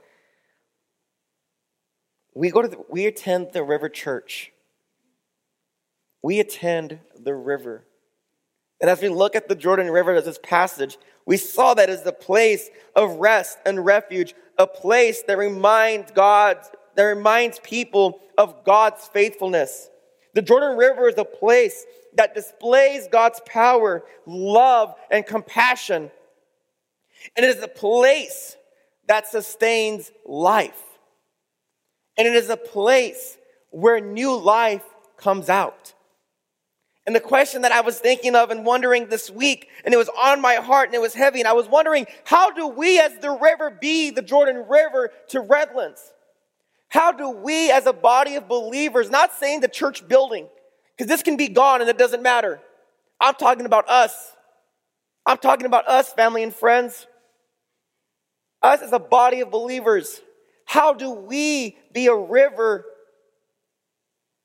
we 2.33 2.49
go 2.49 2.61
to 2.61 2.67
the, 2.67 2.77
we 2.89 3.05
attend 3.05 3.53
the 3.53 3.63
river 3.63 3.89
church. 3.89 4.51
We 6.21 6.39
attend 6.39 6.99
the 7.17 7.35
river. 7.35 7.85
And 8.83 8.89
as 8.89 9.01
we 9.01 9.07
look 9.07 9.33
at 9.37 9.47
the 9.47 9.55
Jordan 9.55 9.89
River 9.89 10.13
as 10.13 10.25
this 10.25 10.37
passage, 10.43 10.97
we 11.25 11.37
saw 11.37 11.73
that 11.73 11.89
as 11.89 12.03
the 12.03 12.11
place 12.11 12.69
of 12.97 13.11
rest 13.11 13.57
and 13.65 13.85
refuge, 13.85 14.35
a 14.57 14.67
place 14.67 15.23
that 15.25 15.37
reminds 15.37 16.11
God, 16.11 16.57
that 16.95 17.03
reminds 17.03 17.59
people 17.59 18.19
of 18.37 18.65
God's 18.65 19.07
faithfulness. 19.07 19.89
The 20.33 20.41
Jordan 20.41 20.77
River 20.77 21.07
is 21.07 21.17
a 21.17 21.23
place 21.23 21.85
that 22.15 22.35
displays 22.35 23.07
God's 23.09 23.39
power, 23.45 24.03
love, 24.25 24.93
and 25.09 25.25
compassion. 25.25 26.11
And 27.37 27.45
it 27.45 27.55
is 27.55 27.63
a 27.63 27.69
place 27.69 28.57
that 29.07 29.27
sustains 29.27 30.11
life. 30.25 30.83
And 32.17 32.27
it 32.27 32.35
is 32.35 32.49
a 32.49 32.57
place 32.57 33.37
where 33.69 34.01
new 34.01 34.35
life 34.35 34.83
comes 35.15 35.47
out. 35.47 35.93
And 37.05 37.13
the 37.15 37.19
question 37.19 37.63
that 37.63 37.71
I 37.71 37.81
was 37.81 37.99
thinking 37.99 38.33
of 38.35 38.49
and 38.49 38.65
wondering 38.65 39.07
this 39.07 39.29
week, 39.29 39.67
and 39.83 39.93
it 39.93 39.97
was 39.97 40.09
on 40.17 40.41
my 40.41 40.55
heart 40.55 40.87
and 40.87 40.95
it 40.95 41.01
was 41.01 41.13
heavy, 41.13 41.39
and 41.39 41.47
I 41.47 41.53
was 41.53 41.67
wondering, 41.67 42.05
how 42.23 42.51
do 42.51 42.67
we 42.67 42.99
as 42.99 43.17
the 43.17 43.31
river 43.31 43.69
be 43.69 44.09
the 44.09 44.21
Jordan 44.21 44.65
River 44.69 45.11
to 45.29 45.41
Redlands? 45.41 46.13
How 46.87 47.11
do 47.11 47.29
we 47.29 47.71
as 47.71 47.87
a 47.87 47.93
body 47.93 48.35
of 48.35 48.47
believers, 48.47 49.09
not 49.09 49.33
saying 49.33 49.59
the 49.59 49.67
church 49.67 50.07
building, 50.07 50.47
because 50.95 51.09
this 51.09 51.23
can 51.23 51.35
be 51.35 51.49
gone 51.49 51.81
and 51.81 51.89
it 51.89 51.97
doesn't 51.97 52.23
matter. 52.23 52.61
I'm 53.19 53.35
talking 53.35 53.65
about 53.65 53.89
us. 53.89 54.13
I'm 55.25 55.37
talking 55.37 55.65
about 55.65 55.87
us, 55.87 56.13
family 56.13 56.43
and 56.43 56.53
friends. 56.53 57.07
Us 58.61 58.81
as 58.81 58.93
a 58.93 58.99
body 58.99 59.41
of 59.41 59.51
believers. 59.51 60.21
How 60.65 60.93
do 60.93 61.11
we 61.11 61.77
be 61.93 62.07
a 62.07 62.15
river 62.15 62.85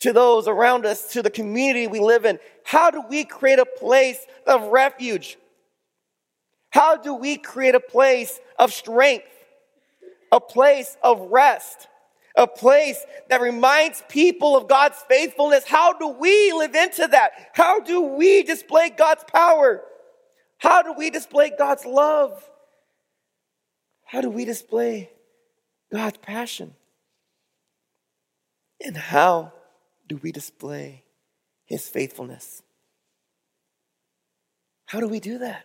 to 0.01 0.13
those 0.13 0.47
around 0.47 0.87
us, 0.87 1.13
to 1.13 1.23
the 1.23 1.31
community 1.31 1.87
we 1.87 2.01
live 2.01 2.25
in? 2.25 2.39
How 2.65 2.91
do 2.91 3.03
we 3.09 3.25
create 3.25 3.59
a 3.59 3.67
place 3.67 4.19
of 4.47 4.69
refuge? 4.69 5.39
How 6.71 6.97
do 6.97 7.15
we 7.15 7.37
create 7.37 7.75
a 7.75 7.81
place 7.81 8.39
of 8.59 8.73
strength? 8.73 9.27
A 10.31 10.41
place 10.41 10.97
of 11.03 11.21
rest? 11.31 11.89
A 12.37 12.47
place 12.47 13.05
that 13.31 13.41
reminds 13.41 14.03
people 14.09 14.57
of 14.57 14.69
God's 14.69 14.99
faithfulness. 15.09 15.65
How 15.65 15.93
do 15.95 16.09
we 16.09 16.53
live 16.53 16.75
into 16.75 17.09
that? 17.09 17.33
How 17.53 17.81
do 17.81 18.01
we 18.01 18.43
display 18.45 18.91
God's 18.91 19.25
power? 19.25 19.83
How 20.59 20.83
do 20.83 20.93
we 20.93 21.11
display 21.11 21.51
God's 21.57 21.85
love? 21.85 22.49
How 24.05 24.21
do 24.21 24.31
we 24.31 24.45
display 24.45 25.11
God's 25.93 26.19
passion? 26.19 26.75
And 28.85 28.97
how 28.97 29.53
do 30.09 30.19
we 30.23 30.33
display 30.33 31.05
his 31.67 31.89
faithfulness? 31.89 32.63
How 34.87 35.01
do 35.01 35.09
we 35.09 35.21
do 35.21 35.39
that? 35.39 35.65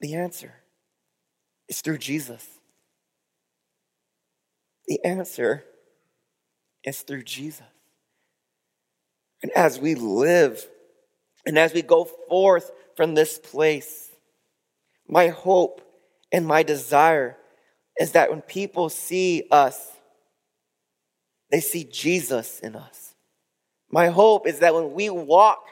The 0.00 0.14
answer 0.14 0.54
is 1.68 1.80
through 1.80 1.98
Jesus. 1.98 2.46
The 4.86 5.04
answer 5.04 5.64
is 6.84 7.02
through 7.02 7.24
Jesus. 7.24 7.66
And 9.42 9.52
as 9.52 9.78
we 9.78 9.94
live 9.94 10.66
and 11.44 11.58
as 11.58 11.74
we 11.74 11.82
go 11.82 12.04
forth 12.04 12.70
from 12.96 13.14
this 13.14 13.38
place, 13.38 14.10
my 15.06 15.28
hope 15.28 15.82
and 16.32 16.46
my 16.46 16.62
desire 16.62 17.36
is 17.98 18.12
that 18.12 18.30
when 18.30 18.42
people 18.42 18.88
see 18.88 19.44
us, 19.50 19.92
they 21.50 21.60
see 21.60 21.84
Jesus 21.84 22.60
in 22.60 22.76
us. 22.76 23.14
My 23.90 24.08
hope 24.08 24.46
is 24.46 24.58
that 24.60 24.74
when 24.74 24.92
we 24.92 25.10
walk 25.10 25.64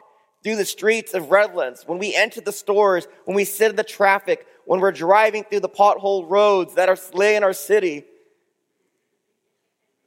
through 0.42 0.56
the 0.56 0.64
streets 0.64 1.14
of 1.14 1.30
Redlands, 1.30 1.84
when 1.86 1.98
we 1.98 2.14
enter 2.14 2.40
the 2.40 2.52
stores, 2.52 3.08
when 3.24 3.34
we 3.34 3.44
sit 3.44 3.70
in 3.70 3.76
the 3.76 3.82
traffic, 3.84 4.46
when 4.66 4.80
we're 4.80 4.92
driving 4.92 5.44
through 5.44 5.60
the 5.60 5.68
pothole 5.68 6.28
roads 6.28 6.74
that 6.74 6.88
are 6.88 6.96
slaying 6.96 7.42
our 7.42 7.52
city, 7.52 8.04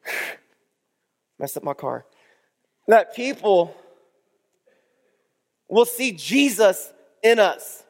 messed 1.39 1.57
up 1.57 1.63
my 1.63 1.73
car, 1.73 2.05
that 2.87 3.13
people 3.15 3.75
will 5.67 5.85
see 5.85 6.11
Jesus 6.11 6.93
in 7.21 7.39
us. 7.39 7.83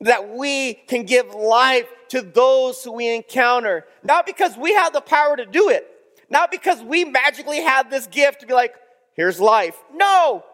That 0.00 0.28
we 0.28 0.74
can 0.74 1.04
give 1.04 1.34
life 1.34 1.86
to 2.10 2.22
those 2.22 2.84
who 2.84 2.92
we 2.92 3.14
encounter. 3.14 3.84
Not 4.04 4.26
because 4.26 4.56
we 4.56 4.74
have 4.74 4.92
the 4.92 5.00
power 5.00 5.36
to 5.36 5.46
do 5.46 5.70
it, 5.70 5.88
not 6.30 6.50
because 6.50 6.82
we 6.82 7.04
magically 7.04 7.60
have 7.60 7.90
this 7.90 8.06
gift 8.06 8.40
to 8.40 8.46
be 8.46 8.54
like, 8.54 8.74
here's 9.14 9.40
life. 9.40 9.76
No. 9.94 10.44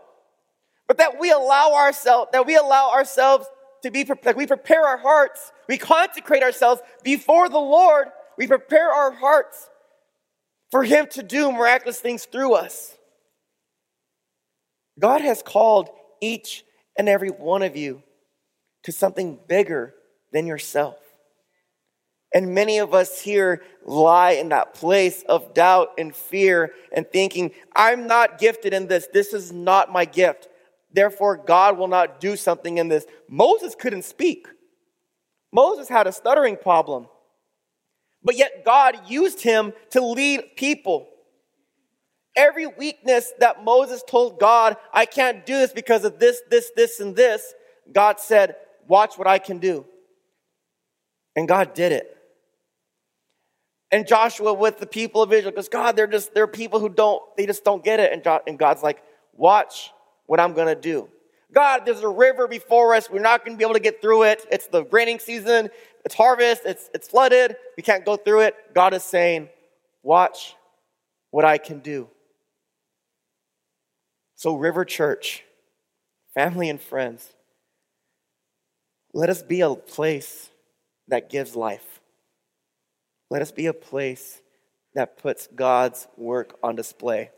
But 0.86 0.98
that 0.98 1.18
we 1.18 1.30
allow 1.30 1.74
ourselves, 1.74 2.30
that 2.32 2.46
we 2.46 2.56
allow 2.56 2.90
ourselves 2.92 3.46
to 3.82 3.90
be, 3.90 4.02
that 4.02 4.36
we 4.36 4.46
prepare 4.46 4.86
our 4.86 4.98
hearts, 4.98 5.52
we 5.68 5.78
consecrate 5.78 6.42
ourselves 6.42 6.80
before 7.02 7.48
the 7.48 7.58
Lord, 7.58 8.08
we 8.36 8.46
prepare 8.46 8.90
our 8.90 9.12
hearts 9.12 9.68
for 10.70 10.82
Him 10.82 11.06
to 11.10 11.22
do 11.22 11.52
miraculous 11.52 12.00
things 12.00 12.24
through 12.24 12.54
us. 12.54 12.96
God 14.98 15.20
has 15.20 15.42
called 15.42 15.90
each 16.20 16.64
and 16.96 17.08
every 17.08 17.30
one 17.30 17.62
of 17.62 17.76
you 17.76 18.02
to 18.84 18.92
something 18.92 19.38
bigger 19.48 19.94
than 20.32 20.46
yourself. 20.46 20.96
And 22.34 22.52
many 22.52 22.78
of 22.78 22.92
us 22.92 23.20
here 23.20 23.62
lie 23.84 24.32
in 24.32 24.48
that 24.48 24.74
place 24.74 25.22
of 25.28 25.54
doubt 25.54 25.92
and 25.96 26.14
fear 26.14 26.72
and 26.92 27.08
thinking, 27.08 27.52
I'm 27.76 28.08
not 28.08 28.38
gifted 28.38 28.74
in 28.74 28.88
this. 28.88 29.06
This 29.12 29.32
is 29.32 29.52
not 29.52 29.92
my 29.92 30.04
gift. 30.04 30.48
Therefore, 30.92 31.36
God 31.36 31.78
will 31.78 31.86
not 31.86 32.18
do 32.18 32.36
something 32.36 32.78
in 32.78 32.88
this. 32.88 33.06
Moses 33.28 33.76
couldn't 33.76 34.04
speak. 34.04 34.48
Moses 35.52 35.88
had 35.88 36.08
a 36.08 36.12
stuttering 36.12 36.56
problem. 36.56 37.06
But 38.24 38.36
yet, 38.36 38.64
God 38.64 39.08
used 39.08 39.40
him 39.40 39.72
to 39.90 40.04
lead 40.04 40.56
people. 40.56 41.08
Every 42.36 42.66
weakness 42.66 43.32
that 43.38 43.62
Moses 43.62 44.02
told 44.08 44.40
God, 44.40 44.76
I 44.92 45.06
can't 45.06 45.46
do 45.46 45.56
this 45.56 45.72
because 45.72 46.04
of 46.04 46.18
this, 46.18 46.40
this, 46.50 46.72
this, 46.74 46.98
and 46.98 47.14
this, 47.14 47.54
God 47.92 48.18
said, 48.18 48.56
Watch 48.88 49.16
what 49.16 49.28
I 49.28 49.38
can 49.38 49.58
do. 49.58 49.86
And 51.36 51.46
God 51.46 51.74
did 51.74 51.92
it. 51.92 52.13
And 53.94 54.08
Joshua 54.08 54.52
with 54.52 54.78
the 54.78 54.88
people 54.88 55.22
of 55.22 55.32
Israel 55.32 55.52
because 55.52 55.68
God, 55.68 55.94
they're 55.94 56.08
just, 56.08 56.34
they're 56.34 56.48
people 56.48 56.80
who 56.80 56.88
don't, 56.88 57.22
they 57.36 57.46
just 57.46 57.62
don't 57.62 57.84
get 57.84 58.00
it. 58.00 58.12
And, 58.12 58.24
jo- 58.24 58.40
and 58.44 58.58
God's 58.58 58.82
like, 58.82 59.00
watch 59.34 59.92
what 60.26 60.40
I'm 60.40 60.52
to 60.66 60.74
do. 60.74 61.08
God, 61.52 61.82
there's 61.86 62.00
a 62.00 62.08
river 62.08 62.48
before 62.48 62.96
us. 62.96 63.08
We're 63.08 63.20
not 63.20 63.44
to 63.54 63.58
be 63.58 63.64
able 63.64 63.74
to 63.74 63.80
get 63.80 64.02
through 64.02 64.24
it. 64.24 64.44
It's 64.50 64.66
the 64.66 64.82
raining 64.86 65.20
season. 65.20 65.70
It's 66.04 66.16
harvest. 66.16 66.62
It's, 66.64 66.90
it's 66.92 67.06
flooded. 67.06 67.54
We 67.76 67.84
can't 67.84 68.04
go 68.04 68.16
through 68.16 68.40
it. 68.40 68.56
God 68.74 68.94
is 68.94 69.04
saying, 69.04 69.48
watch 70.02 70.56
what 71.30 71.44
I 71.44 71.56
can 71.56 71.78
do. 71.78 72.08
So, 74.34 74.56
River 74.56 74.84
Church, 74.84 75.44
family 76.34 76.68
and 76.68 76.82
friends, 76.82 77.32
let 79.12 79.30
us 79.30 79.40
be 79.40 79.60
a 79.60 79.72
place 79.72 80.50
that 81.06 81.30
gives 81.30 81.54
life. 81.54 81.93
Let 83.34 83.42
us 83.42 83.50
be 83.50 83.66
a 83.66 83.72
place 83.72 84.40
that 84.94 85.18
puts 85.18 85.48
God's 85.48 86.06
work 86.16 86.56
on 86.62 86.76
display. 86.76 87.32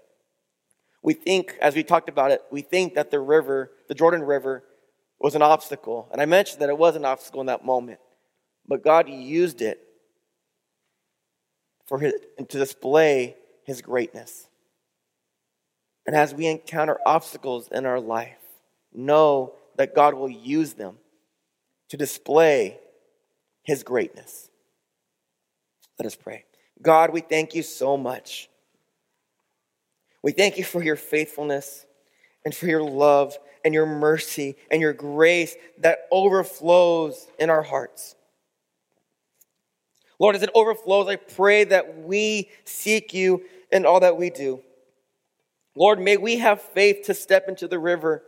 We 1.03 1.15
think, 1.15 1.57
as 1.59 1.75
we 1.75 1.85
talked 1.85 2.11
about 2.11 2.33
it, 2.33 2.43
we 2.51 2.61
think 2.61 2.97
that 2.97 3.11
the 3.11 3.19
river, 3.19 3.71
the 3.89 3.95
Jordan 3.95 4.23
River, 4.23 4.63
was 5.19 5.35
an 5.35 5.41
obstacle. 5.41 6.11
And 6.13 6.21
I 6.21 6.27
mentioned 6.27 6.61
that 6.61 6.69
it 6.69 6.77
was 6.77 6.97
an 6.97 7.07
obstacle 7.07 7.41
in 7.41 7.47
that 7.47 7.65
moment. 7.65 7.99
But 8.69 8.85
God 8.85 9.09
used 9.09 9.63
it 9.63 9.81
for 11.87 11.99
his, 11.99 12.13
to 12.47 12.59
display 12.59 13.35
his 13.65 13.81
greatness. 13.81 14.49
And 16.07 16.15
as 16.15 16.35
we 16.35 16.47
encounter 16.47 16.99
obstacles 17.07 17.69
in 17.73 17.87
our 17.87 18.01
life, 18.01 18.37
know 18.93 19.55
that 19.79 19.95
God 19.95 20.13
will 20.13 20.29
use 20.29 20.75
them 20.75 20.99
to 21.89 21.97
display 21.97 22.81
his 23.63 23.83
greatness. 23.83 24.51
Let 25.99 26.07
us 26.07 26.17
pray. 26.17 26.45
God, 26.83 27.13
we 27.13 27.21
thank 27.21 27.55
you 27.55 27.63
so 27.63 27.97
much. 27.97 28.49
We 30.23 30.33
thank 30.33 30.59
you 30.59 30.65
for 30.65 30.83
your 30.83 30.97
faithfulness 30.97 31.87
and 32.45 32.55
for 32.55 32.67
your 32.67 32.83
love 32.83 33.37
and 33.65 33.73
your 33.73 33.87
mercy 33.87 34.57
and 34.71 34.81
your 34.81 34.93
grace 34.93 35.57
that 35.79 36.01
overflows 36.11 37.27
in 37.39 37.51
our 37.51 37.63
hearts. 37.63 38.15
Lord, 40.19 40.37
as 40.37 40.43
it 40.43 40.51
overflows, 40.55 41.09
I 41.09 41.17
pray 41.17 41.65
that 41.65 41.99
we 41.99 42.51
seek 42.65 43.13
you 43.13 43.43
in 43.71 43.85
all 43.85 44.01
that 44.01 44.17
we 44.17 44.31
do. 44.31 44.63
Lord, 45.75 46.01
may 46.01 46.17
we 46.17 46.39
have 46.39 46.63
faith 46.63 47.03
to 47.07 47.15
step 47.15 47.49
into 47.49 47.69
the 47.69 47.79
river. 47.79 48.23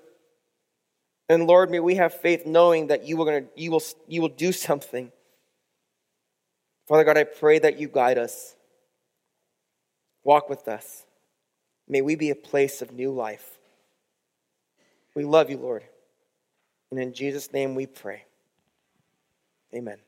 And 1.30 1.46
Lord, 1.46 1.70
may 1.70 1.80
we 1.80 1.94
have 1.94 2.12
faith 2.12 2.46
knowing 2.46 2.88
that 2.88 3.06
you 3.06 3.16
will, 3.16 3.24
gonna, 3.24 3.44
you 3.56 3.70
will, 3.70 3.82
you 4.06 4.20
will 4.20 4.28
do 4.28 4.52
something. 4.52 5.12
Father 6.88 7.04
God, 7.04 7.18
I 7.18 7.24
pray 7.24 7.58
that 7.58 7.78
you 7.78 7.86
guide 7.86 8.16
us. 8.16 8.56
Walk 10.24 10.48
with 10.48 10.66
us. 10.68 11.04
May 11.86 12.00
we 12.00 12.16
be 12.16 12.30
a 12.30 12.34
place 12.34 12.80
of 12.80 12.92
new 12.92 13.12
life. 13.12 13.58
We 15.14 15.24
love 15.24 15.50
you, 15.50 15.58
Lord. 15.58 15.84
And 16.90 16.98
in 16.98 17.12
Jesus' 17.12 17.52
name 17.52 17.74
we 17.74 17.86
pray. 17.86 18.24
Amen. 19.74 19.98